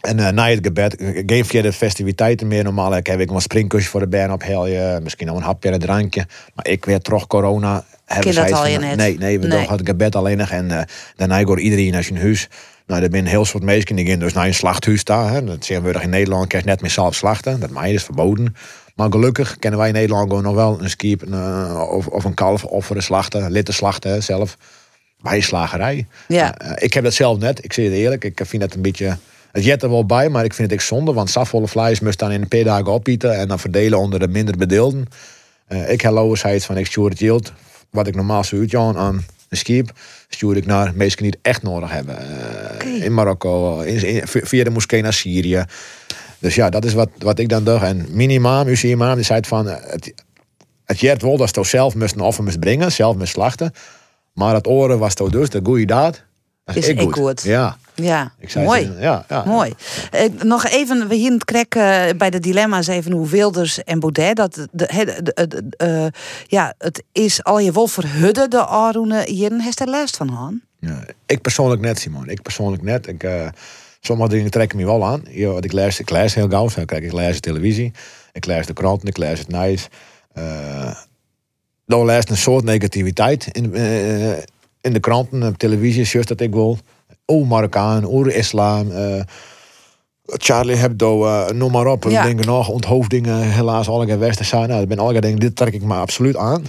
[0.00, 0.96] En uh, na het gebed,
[1.26, 2.64] geen verder festiviteiten meer.
[2.64, 5.00] Normaal ik heb ik een springkusje voor de band ophelje.
[5.02, 6.26] Misschien nog een hapje en een drankje.
[6.54, 7.84] Maar ik weer toch corona.
[8.20, 8.96] Dat al je net?
[8.96, 9.66] Nee, nee, we Nee.
[9.66, 10.50] doen het gebed alleen nog.
[10.50, 10.80] En uh,
[11.16, 12.48] daarna gaat iedereen naar zijn huis.
[12.86, 15.32] Nou, er zijn een heel soort mensen die gaan dus naar een slachthuis staan.
[15.32, 15.44] Hè.
[15.44, 17.60] Dat zeggen we in Nederland, kan je net meer zelf slachten.
[17.60, 18.54] Dat je, dat is verboden.
[18.98, 22.34] Maar gelukkig kennen wij in Nederland gewoon nog wel een skip uh, of, of een
[22.34, 24.56] kalf offeren slachten, litten slachten zelf.
[25.20, 26.06] Bij slagerij.
[26.28, 26.62] Ja.
[26.62, 28.24] Uh, ik heb dat zelf net, ik zeg het eerlijk.
[28.24, 29.16] Ik vind dat een beetje.
[29.52, 31.12] Het jet er wel bij, maar ik vind het echt zonde.
[31.12, 34.28] Want safvolle vlees moest dan in een paar dagen opeten en dan verdelen onder de
[34.28, 35.06] minder bedeelden.
[35.68, 37.52] Uh, ik heb van ik stuur het yield.
[37.90, 39.92] Wat ik normaal zou uitjaan aan een skip,
[40.28, 42.14] stuur ik naar mensen die het echt nodig hebben.
[42.14, 42.98] Uh, Okay.
[42.98, 45.64] In Marokko, in, in, via de moskee naar Syrië.
[46.38, 47.78] Dus ja, dat is wat, wat ik dan doe.
[47.78, 48.06] En
[48.76, 49.66] zie imam, die zei van...
[49.66, 50.12] Het,
[50.84, 53.72] het jet wel dat ze zelf moesten offer moest brengen, zelf moest slachten.
[54.32, 56.22] Maar het oren was toch dus de goede daad.
[56.64, 57.42] Dat Is ik goed.
[57.42, 57.76] Ja.
[57.94, 58.92] Ja, Ik zei mooi.
[58.98, 59.44] ja, ja.
[59.44, 59.72] Mooi.
[60.10, 63.84] Eh, nog even, we hier in het krek eh, bij de dilemma's even hoe Wilders
[63.84, 66.06] en Baudet dat de, he- de- de- de- eh,
[66.46, 70.60] ja, het is al je wel verhudden de Aroene hier heeft er last van Han.
[70.80, 72.28] Ja, ik persoonlijk net, Simon.
[72.28, 73.06] Ik persoonlijk net.
[73.06, 73.46] Ik, eh,
[74.00, 75.22] sommige dingen trekken me wel aan.
[75.36, 76.68] Wat ik, lees, ik lees heel gauw.
[76.84, 77.92] Kijk, ik lees de televisie.
[78.32, 79.08] Ik lees de kranten.
[79.08, 79.88] Ik lees het nieuws.
[80.32, 80.90] Eh
[81.88, 84.32] dan lees een soort negativiteit in, eh,
[84.80, 86.04] in de kranten, op televisie.
[86.04, 86.78] Juist dat ik wil.
[87.26, 88.90] Oeh, Marokkaan, oeh, islam.
[88.90, 89.20] eh,
[90.24, 92.04] Charlie Hebdo, eh, noem maar op.
[92.04, 92.22] Ja.
[92.24, 94.68] Dingen nog, onthoofdingen, helaas alle westen zijn.
[94.68, 96.64] Nou, dat ben alle dingen, dit trek ik me absoluut aan.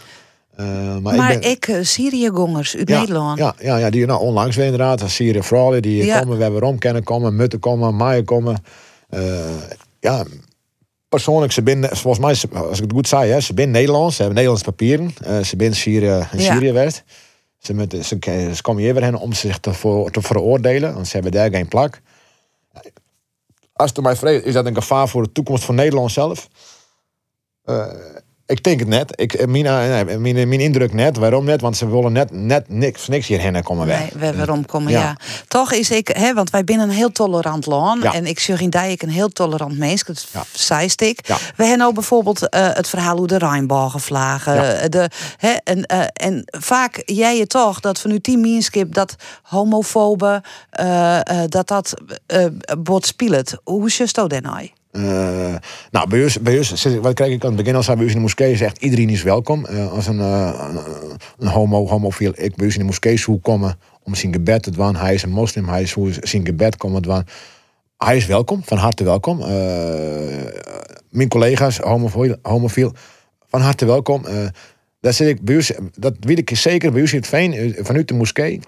[0.59, 3.37] Eh, maar, Maar ik ben, ik, eh, Syrië-gongers uit ja, Nederland.
[3.37, 5.09] Ja, ja, ja, die nou onlangs weer inderdaad.
[5.09, 6.19] Syrië vrouwen die Ja.
[6.19, 8.63] komen, we hebben Rom kennen komen, Mutten komen, Maaien komen.
[9.09, 9.39] Eh,
[9.99, 10.23] ja,
[11.09, 14.21] persoonlijk, ze binnen, volgens mij, als ik het goed zei, hè, ze zijn Nederlands, ze
[14.21, 15.13] hebben Nederlands papieren.
[15.45, 16.53] Ze zijn Syrië, in Ja.
[16.53, 17.03] Syrië West.
[17.57, 18.17] Ze, met, ze,
[18.55, 21.49] ze komen hier weer heen om zich te, voor, te veroordelen, want ze hebben daar
[21.49, 22.01] geen plak.
[23.73, 26.47] als het mij vreest, is dat een gevaar voor de toekomst van Nederland zelf?
[28.49, 29.11] Eh, ik denk het net.
[29.15, 31.17] Ik, eh, mijn, eh, nee, mijn, mijn indruk net.
[31.17, 31.61] Waarom net?
[31.61, 34.13] Want ze willen net, net niks, niks hierheen komen weg.
[34.13, 34.99] Nee, waarom komen, ja.
[34.99, 35.17] Ja.
[35.47, 38.03] Toch is ik, hè, want wij binnen een heel tolerant land.
[38.03, 38.13] Ja.
[38.13, 40.03] En ik zeg in Dijk een heel tolerant mens.
[40.03, 40.43] Dat Ja.
[40.51, 41.27] zei ik.
[41.27, 41.35] Ja.
[41.35, 44.53] We hebben nou bijvoorbeeld eh, het verhaal hoe de Rijnbogen vlagen.
[44.53, 44.87] Ja.
[44.87, 50.43] De, hè, en, eh, en vaak jij je toch dat vanuit die meanskip dat homofobe
[50.69, 51.93] eh, eh, dat dat
[52.25, 52.45] eh
[52.79, 53.13] bot.
[53.63, 54.69] Hoe is je dan nou?
[54.91, 55.55] Eh,
[55.91, 58.13] nou, bij ons, bij ons, wat krijg ik aan het begin al zei, bij in
[58.13, 59.65] de moskee echt iedereen is welkom.
[59.65, 60.79] Eh, als een, eh, een,
[61.37, 64.71] een homo, homofiel, ik bij ons in de moskee zou komen om zijn gebed te
[64.71, 64.95] doen.
[64.95, 67.23] Hij is een moslim, hij hoe zijn gebed komen doen.
[67.97, 69.37] Hij is welkom, van harte welkom.
[71.09, 72.93] Mijn collega's, homofiel, homofiel,
[73.47, 74.25] van harte welkom.
[74.99, 78.07] Dat, zit ik bij ons, dat weet ik zeker bij ons in het Veen, vanuit
[78.07, 78.59] de moskee.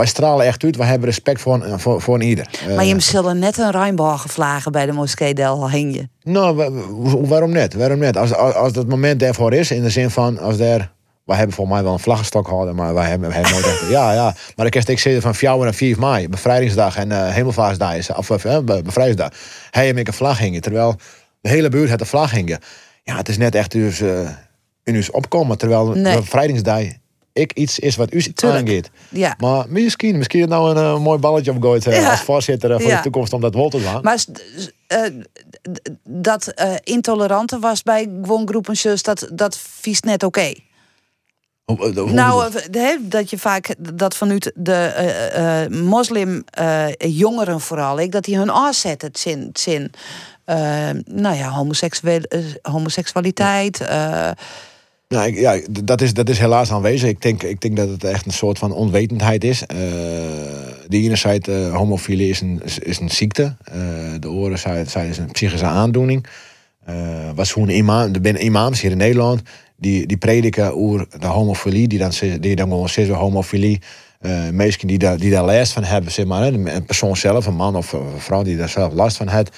[0.00, 2.46] Eh, wij stralen echt uit, wij hebben respect voor, een- voor, voor een ieder.
[2.68, 6.08] Eh, Maar je zullen net een Rijnbogen vlagen bij de moskee Del hing je.
[6.22, 7.74] nou, wa- wa- waarom net?
[7.74, 8.16] Waarom net?
[8.16, 10.92] Als, als, als het moment daarvoor is, in de zin van, als daar...
[11.24, 13.88] Wij hebben volgens mij wel een vlaggenstok gehouden, maar wij hebben, hebben nooit echt...
[13.98, 14.34] Ja, ja.
[14.56, 18.30] Maar ik ik zitten van 4 en 4 mei, bevrijdingsdag en eh hemelvaartsdag, is, of
[18.30, 19.30] eh, be- bevrijdingsdag.
[19.70, 20.96] Hij en ik een vlag hingen, terwijl
[21.40, 22.58] de hele buurt had een vlag hingen.
[23.02, 24.28] Ja, het is net echt dus, eh
[24.84, 26.16] in ons opkomen, terwijl Nee.
[26.16, 26.82] bevrijdingsdag
[27.40, 28.90] ik iets is wat u aangeet.
[29.08, 29.34] Ja.
[29.38, 32.10] Maar misschien, misschien nou een eh, mooi balletje opgooit Ja.
[32.10, 34.02] als voorzitter eh, voor de toekomst om dat wel te doen.
[34.02, 34.24] Maar
[34.86, 34.98] eh,
[36.04, 40.52] dat eh, intolerante was bij gewoon groepen dat, dat vies net oké.
[41.64, 42.50] Hoe- Nou,
[43.00, 49.08] dat je vaak dat vanuit de moslim eh, jongeren vooral, ik, dat die hun afzetten,
[49.08, 49.90] het zin, het zin
[51.04, 51.48] nou ja,
[52.62, 53.78] homoseksualiteit.
[55.14, 57.08] Nou, ja, dat is, dat is helaas aanwezig.
[57.08, 59.66] Ik denk, ik denk dat het echt een soort van onwetendheid is.
[59.66, 59.76] Eh
[60.88, 63.56] de ene zei, eh homofilie is een, is, een ziekte.
[63.64, 63.74] Eh,
[64.20, 66.26] de oren zei is een psychische aandoening.
[67.34, 69.42] Was hoe een imam, er zijn imams hier in Nederland
[69.76, 73.80] die, die prediken over de homofilie, die dan, die dan gewoon zeggen homofilie.
[74.52, 77.76] Mensen die daar, die daar last van hebben, zeg maar, een persoon zelf, een man
[77.76, 79.56] of een vrouw die daar zelf last van heeft,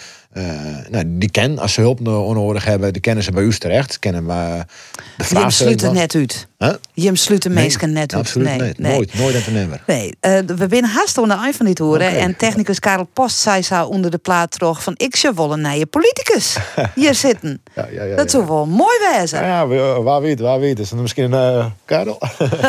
[0.91, 3.99] nou, die kennen, als ze hulp no- nodig hebben, die kennen ze bij u terecht.
[3.99, 4.65] Kennen we
[4.95, 6.47] de je vraag sluit er net uit.
[6.59, 6.73] Huh?
[6.93, 8.23] Je sluit de mensen net uit.
[8.23, 8.93] Absoluut nee, nee.
[8.93, 9.81] Nooit, nooit en te nemen.
[9.87, 12.17] Nee, eh, we binnen haast aan de eind van dit horen.
[12.19, 14.95] En technicus Karel Post zei zo onder de plaat terug van...
[14.97, 16.57] ik zou wel een nieuwe politicus
[16.95, 17.63] hier zitten.
[17.75, 19.43] Ja, ja, ja, dat zou wel mooi wezen.
[19.45, 20.79] Ja, we- waar weet, waar weet.
[20.79, 22.19] Is het misschien een uh, Karel?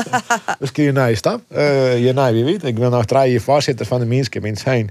[0.60, 1.42] misschien een nieuwe stap.
[1.48, 2.64] Eh ja, nee, wie weet.
[2.64, 4.90] Ik ben nog drie jaar voorzitter van de Minskip in zijn.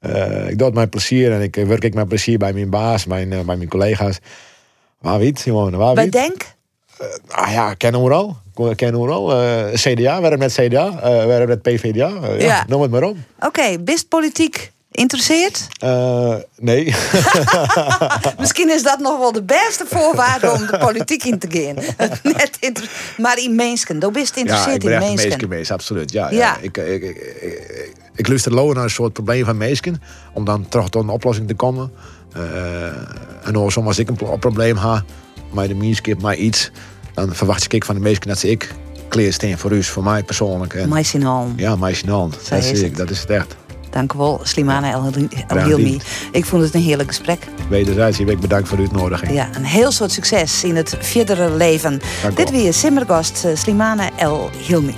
[0.00, 2.70] Eh ik doe het met plezier en ik eh, werk ik met plezier bij mijn
[2.70, 4.18] baas, mijn, eh, bij mijn collega's.
[5.00, 6.12] Waar weet, jongen, waar Bij weet.
[6.12, 6.54] Denk?
[7.28, 8.36] Ah ja, kennen we al.
[8.76, 9.32] Kennen we al.
[9.42, 12.08] Eh, CDA, we hebben met CDA, eh, we hebben met PVDA.
[12.22, 12.64] Eh, ja, Ja.
[12.68, 13.16] Noem het maar op.
[13.40, 15.66] Oké, best politiek interesseert?
[15.80, 16.84] Eh, nee.
[18.38, 21.74] Misschien is dat nog wel de beste voorwaarde om de politiek in te gaan.
[22.36, 25.48] Net maar in mensen, dan best Ja, geïnteresseerd ik ben in mensen.
[25.48, 26.12] meesken absoluut.
[26.12, 26.36] Ja, ja.
[26.36, 26.56] Ja.
[26.60, 30.02] Ik, ik, ik, ik, luister low naar een soort probleem van meesken,
[30.32, 31.90] om dan terug tot een oplossing te komen.
[32.32, 32.86] Eh,
[33.46, 35.04] en dan soms als ik een pro- probleem heb,
[35.52, 36.70] maar de meeskip, maar iets,
[37.14, 38.74] dan verwacht ik van de meesken dat ze ik
[39.08, 40.74] kleer steen voor u, voor mij persoonlijk.
[40.74, 41.48] En, al.
[41.56, 42.48] ja, mij in hand.
[42.48, 43.56] Dat is zie ik, dat is het echt.
[43.90, 45.00] Dank u wel, Slimana El
[45.46, 45.92] Graag Hilmi.
[45.92, 46.06] gedaan.
[46.32, 47.46] Ik vond het een heerlijk gesprek.
[47.68, 49.32] Wederzijds, ik bedankt voor de uitnodiging.
[49.32, 52.00] Ja, een heel soort succes in het verdere leven.
[52.22, 54.94] Dank Dit weer Simmergast, eh, Slimana El Hilmi.